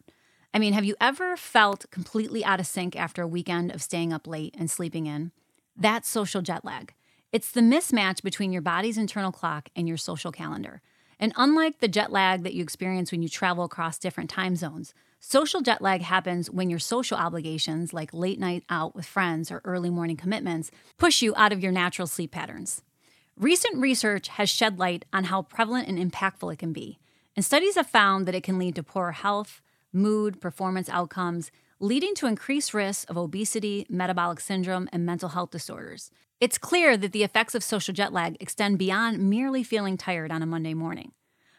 I 0.56 0.58
mean, 0.58 0.74
have 0.74 0.86
you 0.86 0.96
ever 1.00 1.38
felt 1.38 1.86
completely 1.92 2.44
out 2.44 2.60
of 2.60 2.66
sync 2.66 2.96
after 2.96 3.22
a 3.22 3.28
weekend 3.28 3.72
of 3.72 3.84
staying 3.84 4.12
up 4.12 4.26
late 4.26 4.56
and 4.58 4.72
sleeping 4.72 5.06
in? 5.06 5.32
That's 5.80 6.10
social 6.10 6.42
jet 6.42 6.66
lag. 6.66 6.94
It's 7.32 7.52
the 7.52 7.62
mismatch 7.62 8.22
between 8.22 8.52
your 8.52 8.62
body's 8.62 8.98
internal 8.98 9.32
clock 9.32 9.70
and 9.78 9.88
your 9.88 9.96
social 9.96 10.32
calendar. 10.32 10.82
And 11.22 11.32
unlike 11.38 11.80
the 11.80 11.88
jet 11.88 12.12
lag 12.12 12.44
that 12.44 12.54
you 12.54 12.62
experience 12.62 13.14
when 13.14 13.22
you 13.22 13.30
travel 13.30 13.64
across 13.64 13.98
different 13.98 14.30
time 14.30 14.58
zones, 14.58 14.94
social 15.22 15.62
jet 15.62 15.82
lag 15.82 16.02
happens 16.02 16.52
when 16.52 16.70
your 16.70 16.80
social 16.80 17.18
obligations, 17.18 17.94
like 17.94 18.14
late 18.14 18.40
night 18.40 18.66
out 18.70 18.94
with 18.94 19.06
friends 19.06 19.52
or 19.52 19.62
early 19.64 19.90
morning 19.90 20.18
commitments, 20.18 20.70
push 20.98 21.22
you 21.22 21.34
out 21.38 21.54
of 21.54 21.64
your 21.64 21.72
natural 21.72 22.08
sleep 22.08 22.32
patterns. 22.32 22.82
Recent 23.38 23.78
research 23.78 24.28
has 24.28 24.50
shed 24.50 24.80
light 24.80 25.06
on 25.14 25.26
how 25.26 25.44
prevalent 25.44 25.88
and 25.88 25.98
impactful 25.98 26.52
it 26.52 26.60
can 26.60 26.74
be. 26.74 27.00
And 27.38 27.46
studies 27.46 27.76
have 27.76 27.88
found 27.88 28.26
that 28.26 28.36
it 28.36 28.44
can 28.44 28.60
lead 28.60 28.76
to 28.76 28.84
poor 28.84 29.12
health, 29.14 29.62
mood, 29.94 30.42
performance 30.42 30.90
outcomes, 30.90 31.52
leading 31.80 32.14
to 32.16 32.28
increased 32.28 32.74
risks 32.74 33.06
of 33.06 33.18
obesity, 33.18 33.86
metabolic 33.90 34.40
syndrome, 34.40 34.90
and 34.92 35.06
mental 35.06 35.30
health 35.30 35.52
disorders. 35.52 36.12
It's 36.42 36.58
clear 36.58 36.98
that 36.98 37.14
the 37.14 37.24
effects 37.24 37.56
of 37.56 37.64
social 37.64 37.94
jet 37.94 38.12
lag 38.12 38.36
extend 38.40 38.78
beyond 38.78 39.20
merely 39.20 39.64
feeling 39.64 39.98
tired 39.98 40.32
on 40.32 40.42
a 40.42 40.46
Monday 40.46 40.74
morning. 40.74 41.14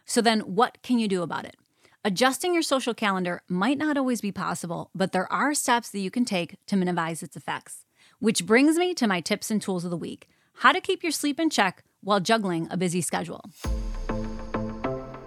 So, 0.04 0.20
then 0.20 0.40
what 0.40 0.78
can 0.82 0.98
you 0.98 1.08
do 1.08 1.22
about 1.22 1.44
it? 1.44 1.56
Adjusting 2.04 2.54
your 2.54 2.62
social 2.62 2.94
calendar 2.94 3.42
might 3.48 3.78
not 3.78 3.96
always 3.96 4.20
be 4.20 4.32
possible, 4.32 4.90
but 4.94 5.12
there 5.12 5.30
are 5.32 5.54
steps 5.54 5.90
that 5.90 6.00
you 6.00 6.10
can 6.10 6.24
take 6.24 6.56
to 6.66 6.76
minimize 6.76 7.22
its 7.22 7.36
effects. 7.36 7.84
Which 8.18 8.46
brings 8.46 8.76
me 8.76 8.94
to 8.94 9.06
my 9.06 9.20
tips 9.20 9.50
and 9.50 9.60
tools 9.60 9.84
of 9.84 9.90
the 9.90 9.96
week 9.96 10.28
how 10.54 10.72
to 10.72 10.80
keep 10.80 11.02
your 11.02 11.12
sleep 11.12 11.40
in 11.40 11.48
check 11.48 11.82
while 12.02 12.20
juggling 12.20 12.68
a 12.70 12.76
busy 12.76 13.00
schedule. 13.00 13.44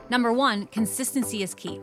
Number 0.10 0.32
one, 0.32 0.68
consistency 0.68 1.42
is 1.42 1.56
key. 1.56 1.82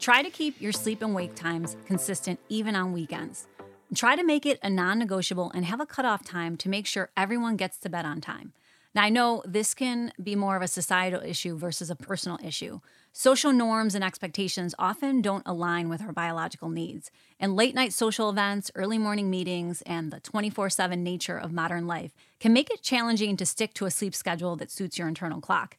Try 0.00 0.22
to 0.22 0.30
keep 0.30 0.62
your 0.62 0.72
sleep 0.72 1.02
and 1.02 1.14
wake 1.14 1.34
times 1.34 1.76
consistent 1.84 2.40
even 2.48 2.74
on 2.74 2.94
weekends. 2.94 3.46
Try 3.94 4.16
to 4.16 4.24
make 4.24 4.46
it 4.46 4.58
a 4.62 4.70
non 4.70 4.98
negotiable 4.98 5.52
and 5.54 5.66
have 5.66 5.78
a 5.78 5.84
cutoff 5.84 6.24
time 6.24 6.56
to 6.56 6.70
make 6.70 6.86
sure 6.86 7.10
everyone 7.18 7.56
gets 7.56 7.76
to 7.80 7.90
bed 7.90 8.06
on 8.06 8.22
time. 8.22 8.54
Now, 8.94 9.02
I 9.02 9.10
know 9.10 9.42
this 9.44 9.74
can 9.74 10.10
be 10.20 10.34
more 10.34 10.56
of 10.56 10.62
a 10.62 10.68
societal 10.68 11.20
issue 11.20 11.54
versus 11.54 11.90
a 11.90 11.96
personal 11.96 12.38
issue. 12.42 12.80
Social 13.12 13.52
norms 13.52 13.94
and 13.94 14.02
expectations 14.02 14.74
often 14.78 15.20
don't 15.20 15.46
align 15.46 15.90
with 15.90 16.00
our 16.00 16.12
biological 16.12 16.70
needs, 16.70 17.10
and 17.38 17.54
late 17.54 17.74
night 17.74 17.92
social 17.92 18.30
events, 18.30 18.70
early 18.74 18.96
morning 18.96 19.28
meetings, 19.28 19.82
and 19.82 20.10
the 20.10 20.20
24 20.20 20.70
7 20.70 21.04
nature 21.04 21.36
of 21.36 21.52
modern 21.52 21.86
life 21.86 22.12
can 22.40 22.54
make 22.54 22.70
it 22.70 22.80
challenging 22.80 23.36
to 23.36 23.44
stick 23.44 23.74
to 23.74 23.84
a 23.84 23.90
sleep 23.90 24.14
schedule 24.14 24.56
that 24.56 24.70
suits 24.70 24.96
your 24.96 25.08
internal 25.08 25.42
clock. 25.42 25.76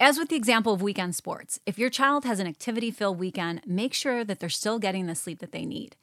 As 0.00 0.16
with 0.16 0.28
the 0.28 0.36
example 0.36 0.72
of 0.72 0.80
weekend 0.80 1.16
sports, 1.16 1.58
if 1.66 1.76
your 1.76 1.90
child 1.90 2.24
has 2.24 2.38
an 2.38 2.46
activity 2.46 2.92
filled 2.92 3.18
weekend, 3.18 3.62
make 3.66 3.92
sure 3.92 4.22
that 4.22 4.38
they're 4.38 4.48
still 4.48 4.78
getting 4.78 5.06
the 5.06 5.16
sleep 5.16 5.40
that 5.40 5.50
they 5.50 5.64
need. 5.64 5.96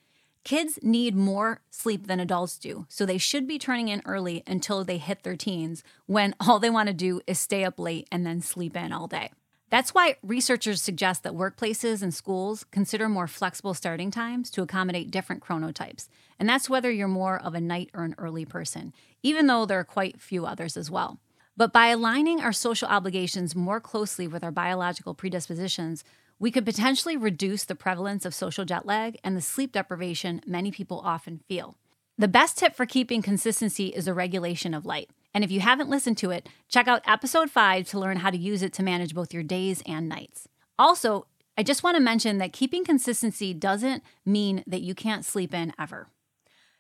Kids 0.44 0.78
need 0.82 1.16
more 1.16 1.62
sleep 1.72 2.06
than 2.08 2.20
adults 2.20 2.60
do, 2.60 2.86
so 2.90 3.06
they 3.06 3.18
should 3.18 3.48
be 3.48 3.58
turning 3.58 3.88
in 3.88 4.02
early 4.06 4.44
until 4.46 4.84
they 4.84 4.98
hit 4.98 5.24
their 5.24 5.38
teens 5.38 5.82
when 6.08 6.36
all 6.46 6.60
they 6.60 6.70
want 6.70 6.88
to 6.88 6.94
do 6.94 7.22
is 7.26 7.40
stay 7.40 7.64
up 7.64 7.80
late 7.80 8.06
and 8.12 8.26
then 8.26 8.42
sleep 8.42 8.76
in 8.76 8.92
all 8.92 9.08
day. 9.08 9.32
That's 9.70 9.94
why 9.94 10.18
researchers 10.22 10.82
suggest 10.82 11.24
that 11.24 11.34
workplaces 11.34 12.04
and 12.04 12.14
schools 12.14 12.66
consider 12.72 13.08
more 13.08 13.28
flexible 13.28 13.74
starting 13.74 14.12
times 14.12 14.50
to 14.52 14.62
accommodate 14.62 15.10
different 15.10 15.42
chronotypes. 15.42 16.10
And 16.38 16.50
that's 16.50 16.70
whether 16.70 16.92
you're 16.92 17.08
more 17.08 17.42
of 17.42 17.56
a 17.56 17.62
night 17.62 17.92
or 17.94 18.04
an 18.04 18.16
early 18.18 18.44
person, 18.44 18.94
even 19.24 19.48
though 19.48 19.66
there 19.66 19.80
are 19.80 19.86
quite 19.86 20.20
few 20.20 20.46
others 20.46 20.76
as 20.76 20.92
well. 20.92 21.18
But 21.58 21.72
by 21.72 21.88
aligning 21.88 22.42
our 22.42 22.52
social 22.52 22.88
obligations 22.88 23.56
more 23.56 23.80
closely 23.80 24.28
with 24.28 24.44
our 24.44 24.52
biological 24.52 25.14
predispositions, 25.14 26.04
we 26.38 26.52
could 26.52 26.66
potentially 26.66 27.16
reduce 27.16 27.64
the 27.64 27.76
prevalence 27.76 28.26
of 28.26 28.34
social 28.34 28.66
jet 28.66 28.86
lag 28.86 29.18
and 29.24 29.38
the 29.38 29.42
sleep 29.42 29.72
deprivation 29.72 30.42
many 30.46 30.70
people 30.70 31.02
often 31.04 31.40
feel. 31.48 31.78
The 32.18 32.28
best 32.28 32.58
tip 32.58 32.76
for 32.76 32.86
keeping 32.86 33.22
consistency 33.22 33.88
is 33.88 34.06
the 34.06 34.14
regulation 34.14 34.74
of 34.74 34.86
light. 34.86 35.10
And 35.34 35.44
if 35.44 35.52
you 35.52 35.60
haven't 35.60 35.90
listened 35.90 36.18
to 36.20 36.32
it, 36.32 36.48
check 36.70 36.88
out 36.88 37.02
episode 37.06 37.50
5 37.50 37.88
to 37.90 38.00
learn 38.00 38.18
how 38.18 38.30
to 38.30 38.38
use 38.38 38.62
it 38.62 38.74
to 38.74 38.84
manage 38.84 39.14
both 39.14 39.34
your 39.34 39.44
days 39.44 39.82
and 39.86 40.08
nights. 40.08 40.48
Also, 40.80 41.28
I 41.58 41.64
just 41.64 41.84
want 41.84 41.96
to 41.96 42.04
mention 42.04 42.38
that 42.38 42.54
keeping 42.54 42.84
consistency 42.84 43.54
doesn't 43.54 44.04
mean 44.26 44.64
that 44.68 44.82
you 44.82 44.94
can't 44.94 45.26
sleep 45.26 45.54
in 45.54 45.74
ever. 45.80 46.08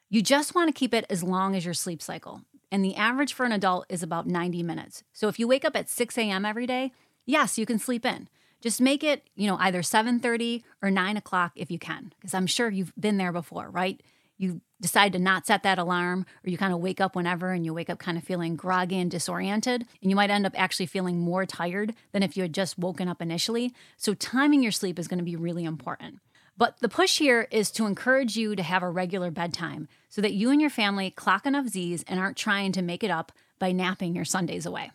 You 0.09 0.21
just 0.21 0.53
want 0.53 0.67
to 0.67 0.77
keep 0.77 0.93
it 0.93 1.05
as 1.09 1.23
long 1.23 1.55
as 1.55 1.65
your 1.65 1.73
sleep 1.73 2.01
cycle. 2.01 2.41
And 2.75 2.83
the 2.83 2.97
average 2.97 3.31
for 3.31 3.45
an 3.45 3.53
adult 3.53 3.85
is 3.87 4.03
about 4.03 4.27
90 4.27 4.61
minutes. 4.61 5.01
So 5.13 5.29
if 5.29 5.39
you 5.39 5.47
wake 5.47 5.63
up 5.63 5.77
at 5.77 5.87
6 5.87 6.17
a.m. 6.17 6.43
every 6.43 6.67
day, 6.67 6.91
yes, 7.25 7.57
you 7.57 7.65
can 7.65 7.79
sleep 7.79 8.05
in. 8.05 8.27
Just 8.59 8.81
make 8.81 9.01
it, 9.01 9.29
you 9.33 9.47
know, 9.47 9.55
either 9.61 9.81
7:30 9.81 10.61
or 10.81 10.91
9 10.91 11.15
o'clock 11.15 11.53
if 11.55 11.71
you 11.71 11.79
can, 11.79 12.11
because 12.17 12.33
I'm 12.33 12.47
sure 12.47 12.69
you've 12.69 12.91
been 12.99 13.15
there 13.15 13.31
before, 13.31 13.69
right? 13.69 14.03
You 14.37 14.59
decide 14.81 15.13
to 15.13 15.19
not 15.19 15.47
set 15.47 15.63
that 15.63 15.79
alarm, 15.79 16.25
or 16.45 16.49
you 16.49 16.57
kind 16.57 16.73
of 16.73 16.81
wake 16.81 16.99
up 16.99 17.15
whenever 17.15 17.51
and 17.51 17.63
you 17.63 17.73
wake 17.73 17.89
up 17.89 17.97
kind 17.97 18.17
of 18.17 18.25
feeling 18.25 18.57
groggy 18.57 18.99
and 18.99 19.09
disoriented, 19.09 19.85
and 20.01 20.11
you 20.11 20.15
might 20.17 20.29
end 20.29 20.45
up 20.45 20.59
actually 20.59 20.87
feeling 20.87 21.17
more 21.17 21.45
tired 21.45 21.95
than 22.11 22.23
if 22.23 22.35
you 22.35 22.43
had 22.43 22.53
just 22.53 22.77
woken 22.77 23.07
up 23.07 23.21
initially. 23.21 23.73
So, 23.95 24.13
timing 24.13 24.63
your 24.63 24.73
sleep 24.73 24.99
is 24.99 25.07
going 25.07 25.19
to 25.19 25.23
be 25.23 25.37
really 25.37 25.63
important. 25.63 26.19
But 26.57 26.79
the 26.79 26.89
push 26.89 27.19
here 27.19 27.47
is 27.51 27.69
to 27.71 27.85
encourage 27.85 28.37
you 28.37 28.55
to 28.55 28.63
have 28.63 28.81
a 28.81 28.89
regular 28.89 29.29
bedtime 29.29 29.87
so 30.09 30.21
that 30.21 30.33
you 30.33 30.51
and 30.51 30.61
your 30.61 30.69
family 30.69 31.11
clock 31.11 31.45
enough 31.45 31.67
Z's 31.67 32.03
and 32.07 32.19
aren't 32.19 32.37
trying 32.37 32.71
to 32.73 32.81
make 32.81 33.03
it 33.03 33.11
up 33.11 33.31
by 33.59 33.71
napping 33.71 34.15
your 34.15 34.25
Sundays 34.25 34.65
away. 34.65 34.91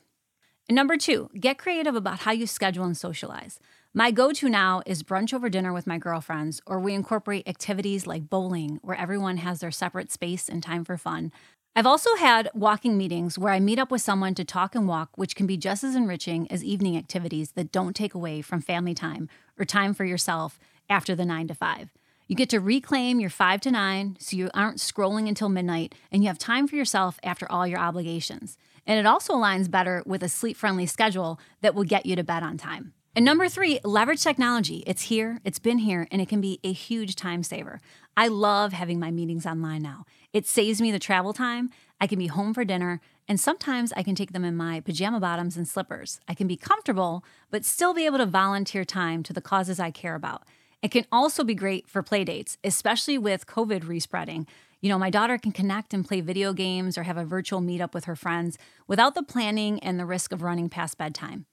And 0.69 0.77
number 0.77 0.97
two, 0.97 1.31
get 1.39 1.59
creative 1.59 1.95
about 1.95 2.21
how 2.21 2.33
you 2.33 2.47
schedule 2.47 2.85
and 2.85 2.97
socialize. 2.97 3.59
My 3.93 4.11
go 4.13 4.33
to 4.33 4.49
now 4.49 4.83
is 4.87 5.03
brunch 5.03 5.35
over 5.35 5.51
dinner 5.51 5.73
with 5.73 5.87
my 5.87 5.99
girlfriends, 5.99 6.63
or 6.65 6.79
we 6.79 6.95
incorporate 6.95 7.49
activities 7.49 8.07
like 8.07 8.31
bowling, 8.31 8.79
where 8.83 8.97
everyone 8.97 9.39
has 9.39 9.61
their 9.61 9.73
separate 9.73 10.13
space 10.13 10.49
and 10.49 10.63
time 10.63 10.85
for 10.85 10.97
fun. 10.97 11.33
I've 11.75 11.87
also 11.87 12.15
had 12.17 12.51
walking 12.55 12.97
meetings 12.97 13.39
where 13.39 13.53
I 13.53 13.61
meet 13.61 13.79
up 13.79 13.91
with 13.91 14.01
someone 14.01 14.35
to 14.37 14.45
talk 14.45 14.75
and 14.75 14.89
walk, 14.89 15.11
which 15.17 15.35
can 15.35 15.47
be 15.47 15.57
just 15.57 15.83
as 15.83 15.97
enriching 15.97 16.51
as 16.51 16.65
evening 16.65 16.97
activities 16.97 17.53
that 17.53 17.73
don't 17.73 17.95
take 17.95 18.15
away 18.15 18.43
from 18.43 18.61
family 18.61 18.95
time 18.95 19.29
or 19.59 19.65
time 19.65 19.93
for 19.93 20.05
yourself 20.05 20.59
after 20.91 21.15
the 21.15 21.25
nine 21.25 21.49
to 21.49 21.55
five. 21.55 21.91
You 22.27 22.37
get 22.37 22.51
to 22.51 22.61
reclaim 22.61 23.19
your 23.19 23.31
five 23.31 23.61
to 23.63 23.71
nine 23.71 24.17
so 24.21 24.37
you 24.37 24.51
aren't 24.55 24.79
scrolling 24.79 25.27
until 25.27 25.49
midnight 25.49 25.95
and 26.13 26.23
you 26.23 26.29
have 26.29 26.39
time 26.39 26.69
for 26.69 26.77
yourself 26.77 27.19
after 27.25 27.51
all 27.51 27.67
your 27.67 27.81
obligations. 27.81 28.59
And 28.87 28.99
it 28.99 29.07
also 29.07 29.35
aligns 29.35 29.71
better 29.71 30.03
with 30.07 30.23
a 30.23 30.29
sleep 30.29 30.57
friendly 30.57 30.87
schedule 30.87 31.41
that 31.61 31.75
will 31.75 31.85
get 31.85 32.07
you 32.07 32.15
to 32.17 32.23
bed 32.23 32.43
on 32.43 32.57
time. 32.57 32.93
And 33.17 33.25
number 33.25 33.49
three, 33.49 33.81
leverage 33.83 34.23
technology. 34.23 34.85
It's 34.87 35.03
here, 35.03 35.41
it's 35.45 35.59
been 35.59 35.79
here, 35.79 36.07
and 36.13 36.23
it 36.23 36.29
can 36.29 36.41
be 36.41 36.61
a 36.63 36.73
huge 36.73 37.17
time 37.17 37.43
saver. 37.43 37.81
I 38.17 38.29
love 38.29 38.73
having 38.73 39.01
my 39.01 39.11
meetings 39.11 39.45
online 39.45 39.83
now. 39.83 40.05
It 40.33 40.47
saves 40.47 40.81
me 40.81 40.93
the 40.93 41.01
travel 41.01 41.33
time. 41.33 41.71
I 42.01 42.07
can 42.07 42.21
be 42.21 42.29
home 42.29 42.55
for 42.55 42.65
dinner, 42.65 43.01
and 43.27 43.41
sometimes 43.41 43.93
I 43.97 44.05
can 44.05 44.15
take 44.15 44.33
them 44.33 44.45
in 44.45 44.57
my 44.57 44.79
pajama 44.79 45.19
bottoms 45.19 45.57
and 45.57 45.67
slippers. 45.67 46.21
I 46.29 46.35
can 46.35 46.47
be 46.47 46.57
comfortable, 46.57 47.25
but 47.51 47.65
still 47.65 47.93
be 47.93 48.07
able 48.07 48.19
to 48.19 48.27
volunteer 48.27 48.85
time 48.85 49.25
to 49.25 49.33
the 49.33 49.41
causes 49.41 49.81
I 49.81 49.91
care 49.91 50.15
about. 50.15 50.45
It 50.83 50.91
can 50.91 51.07
also 51.13 51.45
be 51.45 51.55
great 51.55 51.89
for 51.89 52.03
play 52.03 52.25
dates, 52.25 52.57
especially 52.65 53.19
with 53.19 53.47
COVID 53.47 53.87
respreading. 53.87 54.47
You 54.81 54.89
know, 54.89 54.99
my 54.99 55.11
daughter 55.11 55.37
can 55.37 55.53
connect 55.53 55.93
and 55.93 56.07
play 56.07 56.23
video 56.23 56.55
games 56.55 56.97
or 56.97 57.03
have 57.03 57.19
a 57.19 57.25
virtual 57.25 57.61
meetup 57.61 57.93
with 57.93 58.05
her 58.05 58.17
friends 58.17 58.57
without 58.87 59.15
the 59.15 59.23
planning 59.23 59.79
and 59.81 60.01
the 60.01 60.07
risk 60.07 60.33
of 60.33 60.43
running 60.43 60.71
past 60.71 60.97
bedtime. 60.97 61.45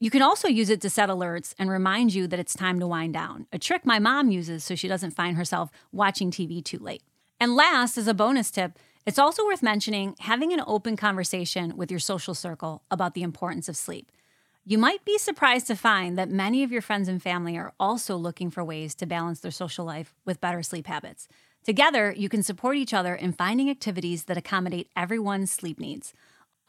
You 0.00 0.10
can 0.10 0.20
also 0.20 0.48
use 0.48 0.68
it 0.68 0.82
to 0.82 0.90
set 0.90 1.08
alerts 1.08 1.54
and 1.58 1.70
remind 1.70 2.14
you 2.14 2.26
that 2.26 2.38
it's 2.38 2.52
time 2.52 2.78
to 2.80 2.86
wind 2.86 3.14
down, 3.14 3.46
a 3.52 3.58
trick 3.58 3.86
my 3.86 3.98
mom 3.98 4.30
uses 4.30 4.62
so 4.64 4.74
she 4.74 4.88
doesn't 4.88 5.12
find 5.12 5.36
herself 5.38 5.70
watching 5.92 6.30
TV 6.30 6.62
too 6.62 6.78
late. 6.78 7.02
And 7.40 7.56
last, 7.56 7.96
as 7.96 8.06
a 8.06 8.12
bonus 8.12 8.50
tip, 8.50 8.78
it's 9.06 9.18
also 9.18 9.46
worth 9.46 9.62
mentioning 9.62 10.14
having 10.18 10.52
an 10.52 10.62
open 10.66 10.96
conversation 10.96 11.76
with 11.76 11.90
your 11.90 12.00
social 12.00 12.34
circle 12.34 12.82
about 12.90 13.14
the 13.14 13.22
importance 13.22 13.68
of 13.68 13.76
sleep. 13.76 14.10
You 14.66 14.78
might 14.78 15.04
be 15.04 15.18
surprised 15.18 15.66
to 15.66 15.76
find 15.76 16.16
that 16.16 16.30
many 16.30 16.62
of 16.62 16.72
your 16.72 16.80
friends 16.80 17.06
and 17.06 17.22
family 17.22 17.58
are 17.58 17.74
also 17.78 18.16
looking 18.16 18.50
for 18.50 18.64
ways 18.64 18.94
to 18.94 19.04
balance 19.04 19.40
their 19.40 19.50
social 19.50 19.84
life 19.84 20.14
with 20.24 20.40
better 20.40 20.62
sleep 20.62 20.86
habits. 20.86 21.28
Together, 21.62 22.14
you 22.16 22.30
can 22.30 22.42
support 22.42 22.78
each 22.78 22.94
other 22.94 23.14
in 23.14 23.34
finding 23.34 23.68
activities 23.68 24.24
that 24.24 24.38
accommodate 24.38 24.88
everyone's 24.96 25.52
sleep 25.52 25.78
needs. 25.78 26.14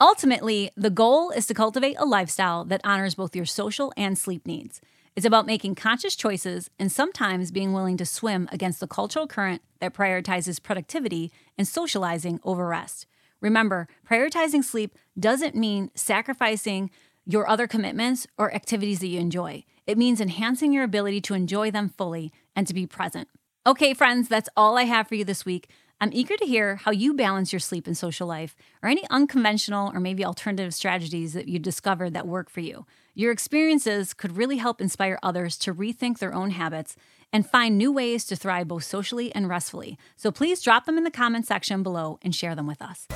Ultimately, 0.02 0.72
the 0.75 0.90
goal 0.90 1.30
is 1.30 1.48
to 1.48 1.54
cultivate 1.54 1.96
a 1.98 2.04
lifestyle 2.04 2.66
that 2.66 2.82
honors 2.84 3.16
both 3.16 3.34
your 3.34 3.46
social 3.46 3.94
and 3.96 4.18
sleep 4.18 4.46
needs. 4.46 4.82
It's 5.16 5.25
about 5.25 5.46
making 5.46 5.75
conscious 5.75 6.18
choices 6.18 6.70
and 6.78 6.92
sometimes 6.92 7.50
being 7.50 7.72
willing 7.72 7.96
to 7.96 8.06
swim 8.06 8.50
against 8.52 8.82
the 8.82 8.88
cultural 8.88 9.25
current 9.25 9.62
that 9.80 9.94
prioritizes 9.94 10.62
productivity 10.62 11.32
and 11.58 11.66
socializing 11.66 12.42
over 12.44 12.68
rest. 12.68 13.08
Remember, 13.40 13.88
prioritizing 14.10 14.64
sleep 14.64 14.98
doesn't 15.18 15.56
mean 15.56 15.92
sacrificing 15.96 16.90
your 17.25 17.50
other 17.50 17.67
commitments 17.67 18.27
or 18.38 18.53
activities 18.53 19.00
that 19.00 19.08
you 19.08 19.20
enjoy. 19.20 19.63
It 19.88 19.98
means 19.98 20.22
enhancing 20.22 20.74
your 20.74 20.84
ability 20.84 21.22
to 21.22 21.34
enjoy 21.34 21.72
them 21.72 21.89
fully 21.89 22.32
and 22.55 22.67
to 22.67 22.74
be 22.74 22.88
present. 22.88 23.27
Okay, 23.67 23.94
friends, 23.94 24.27
that's 24.27 24.50
all 24.55 24.77
I 24.77 24.84
have 24.84 25.08
for 25.08 25.15
you 25.15 25.25
this 25.25 25.46
week. 25.46 25.70
I'm 26.01 26.12
eager 26.13 26.36
to 26.38 26.46
hear 26.46 26.75
how 26.75 26.91
you 26.91 27.13
balance 27.13 27.53
your 27.53 27.60
sleep 27.62 27.88
and 27.88 27.98
social 27.98 28.27
life, 28.27 28.55
or 28.84 28.89
any 28.89 29.03
unconventional 29.10 29.91
or 29.94 30.00
maybe 30.00 30.25
alternative 30.25 30.74
strategies 30.74 31.34
that 31.34 31.48
you 31.48 31.58
discovered 31.58 32.13
that 32.13 32.27
work 32.27 32.50
for 32.50 32.60
you. 32.60 32.86
Your 33.13 33.32
experiences 33.32 34.13
could 34.13 34.36
really 34.36 34.58
help 34.58 34.82
inspire 34.82 35.17
others 35.24 35.58
to 35.60 35.74
rethink 35.74 36.20
their 36.20 36.34
own 36.34 36.51
habits 36.51 36.98
and 37.32 37.50
find 37.50 37.77
new 37.77 37.91
ways 37.91 38.25
to 38.25 38.36
thrive 38.36 38.67
both 38.67 38.84
socially 38.84 39.34
and 39.34 39.48
restfully. 39.48 39.98
So 40.17 40.32
please 40.32 40.62
drop 40.62 40.86
them 40.86 40.98
in 40.98 41.05
the 41.05 41.12
comment 41.12 41.48
section 41.48 41.82
below 41.82 42.20
and 42.22 42.36
share 42.36 42.55
them 42.55 42.67
with 42.67 42.82
us. 42.82 43.08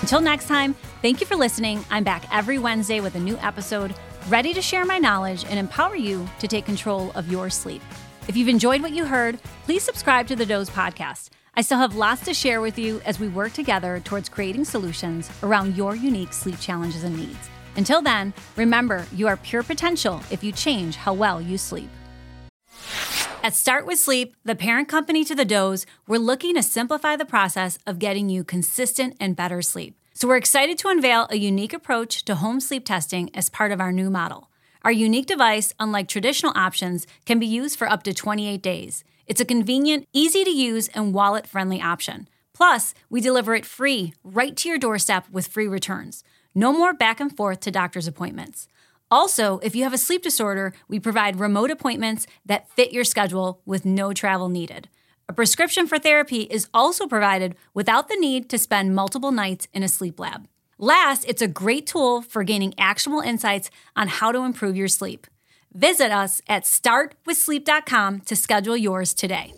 Until 0.00 0.20
next 0.22 0.48
time, 0.48 0.74
thank 1.02 1.20
you 1.20 1.26
for 1.26 1.36
listening. 1.36 1.84
I'm 1.90 2.04
back 2.04 2.24
every 2.32 2.58
Wednesday 2.58 3.00
with 3.00 3.16
a 3.16 3.20
new 3.20 3.36
episode, 3.38 3.94
ready 4.28 4.54
to 4.54 4.62
share 4.62 4.86
my 4.86 4.98
knowledge 4.98 5.44
and 5.44 5.58
empower 5.58 5.94
you 5.94 6.26
to 6.38 6.48
take 6.48 6.64
control 6.64 7.10
of 7.14 7.30
your 7.30 7.50
sleep. 7.50 7.82
If 8.26 8.34
you've 8.34 8.48
enjoyed 8.48 8.80
what 8.80 8.92
you 8.92 9.04
heard, 9.04 9.38
please 9.64 9.82
subscribe 9.82 10.26
to 10.28 10.36
the 10.36 10.46
Doze 10.46 10.70
podcast. 10.70 11.28
I 11.54 11.60
still 11.60 11.78
have 11.78 11.96
lots 11.96 12.24
to 12.24 12.32
share 12.32 12.62
with 12.62 12.78
you 12.78 13.02
as 13.04 13.20
we 13.20 13.28
work 13.28 13.52
together 13.52 14.00
towards 14.02 14.30
creating 14.30 14.64
solutions 14.64 15.30
around 15.42 15.76
your 15.76 15.94
unique 15.94 16.32
sleep 16.32 16.58
challenges 16.60 17.04
and 17.04 17.16
needs. 17.16 17.50
Until 17.76 18.00
then, 18.00 18.32
remember 18.56 19.04
you 19.14 19.28
are 19.28 19.36
pure 19.36 19.62
potential 19.62 20.22
if 20.30 20.42
you 20.42 20.50
change 20.50 20.96
how 20.96 21.12
well 21.12 21.42
you 21.42 21.58
sleep. 21.58 21.90
At 23.42 23.54
Start 23.54 23.86
with 23.86 23.98
Sleep, 23.98 24.36
the 24.44 24.54
parent 24.54 24.86
company 24.86 25.24
to 25.24 25.34
the 25.34 25.46
Doze, 25.46 25.86
we're 26.06 26.18
looking 26.18 26.54
to 26.54 26.62
simplify 26.62 27.16
the 27.16 27.24
process 27.24 27.78
of 27.86 27.98
getting 27.98 28.28
you 28.28 28.44
consistent 28.44 29.16
and 29.18 29.34
better 29.34 29.62
sleep. 29.62 29.96
So 30.12 30.28
we're 30.28 30.36
excited 30.36 30.76
to 30.78 30.88
unveil 30.88 31.26
a 31.30 31.38
unique 31.38 31.72
approach 31.72 32.22
to 32.26 32.34
home 32.34 32.60
sleep 32.60 32.84
testing 32.84 33.34
as 33.34 33.48
part 33.48 33.72
of 33.72 33.80
our 33.80 33.92
new 33.92 34.10
model. 34.10 34.50
Our 34.82 34.92
unique 34.92 35.24
device, 35.24 35.72
unlike 35.80 36.06
traditional 36.06 36.52
options, 36.54 37.06
can 37.24 37.38
be 37.38 37.46
used 37.46 37.78
for 37.78 37.88
up 37.88 38.02
to 38.02 38.12
28 38.12 38.60
days. 38.60 39.04
It's 39.26 39.40
a 39.40 39.46
convenient, 39.46 40.06
easy 40.12 40.44
to 40.44 40.50
use, 40.50 40.88
and 40.88 41.14
wallet 41.14 41.46
friendly 41.46 41.80
option. 41.80 42.28
Plus, 42.52 42.92
we 43.08 43.22
deliver 43.22 43.54
it 43.54 43.64
free 43.64 44.12
right 44.22 44.54
to 44.58 44.68
your 44.68 44.76
doorstep 44.76 45.24
with 45.30 45.46
free 45.46 45.66
returns. 45.66 46.24
No 46.54 46.74
more 46.74 46.92
back 46.92 47.20
and 47.20 47.34
forth 47.34 47.60
to 47.60 47.70
doctor's 47.70 48.06
appointments. 48.06 48.68
Also, 49.10 49.58
if 49.58 49.74
you 49.74 49.82
have 49.82 49.92
a 49.92 49.98
sleep 49.98 50.22
disorder, 50.22 50.72
we 50.88 51.00
provide 51.00 51.40
remote 51.40 51.70
appointments 51.70 52.26
that 52.46 52.70
fit 52.70 52.92
your 52.92 53.04
schedule 53.04 53.60
with 53.66 53.84
no 53.84 54.12
travel 54.12 54.48
needed. 54.48 54.88
A 55.28 55.32
prescription 55.32 55.86
for 55.86 55.98
therapy 55.98 56.42
is 56.42 56.68
also 56.72 57.06
provided 57.06 57.56
without 57.74 58.08
the 58.08 58.16
need 58.16 58.48
to 58.50 58.58
spend 58.58 58.94
multiple 58.94 59.32
nights 59.32 59.68
in 59.72 59.82
a 59.82 59.88
sleep 59.88 60.20
lab. 60.20 60.48
Last, 60.78 61.24
it's 61.28 61.42
a 61.42 61.48
great 61.48 61.86
tool 61.86 62.22
for 62.22 62.42
gaining 62.42 62.74
actionable 62.78 63.20
insights 63.20 63.70
on 63.94 64.08
how 64.08 64.32
to 64.32 64.40
improve 64.40 64.76
your 64.76 64.88
sleep. 64.88 65.26
Visit 65.72 66.10
us 66.10 66.40
at 66.48 66.64
startwithsleep.com 66.64 68.20
to 68.20 68.36
schedule 68.36 68.76
yours 68.76 69.14
today. 69.14 69.52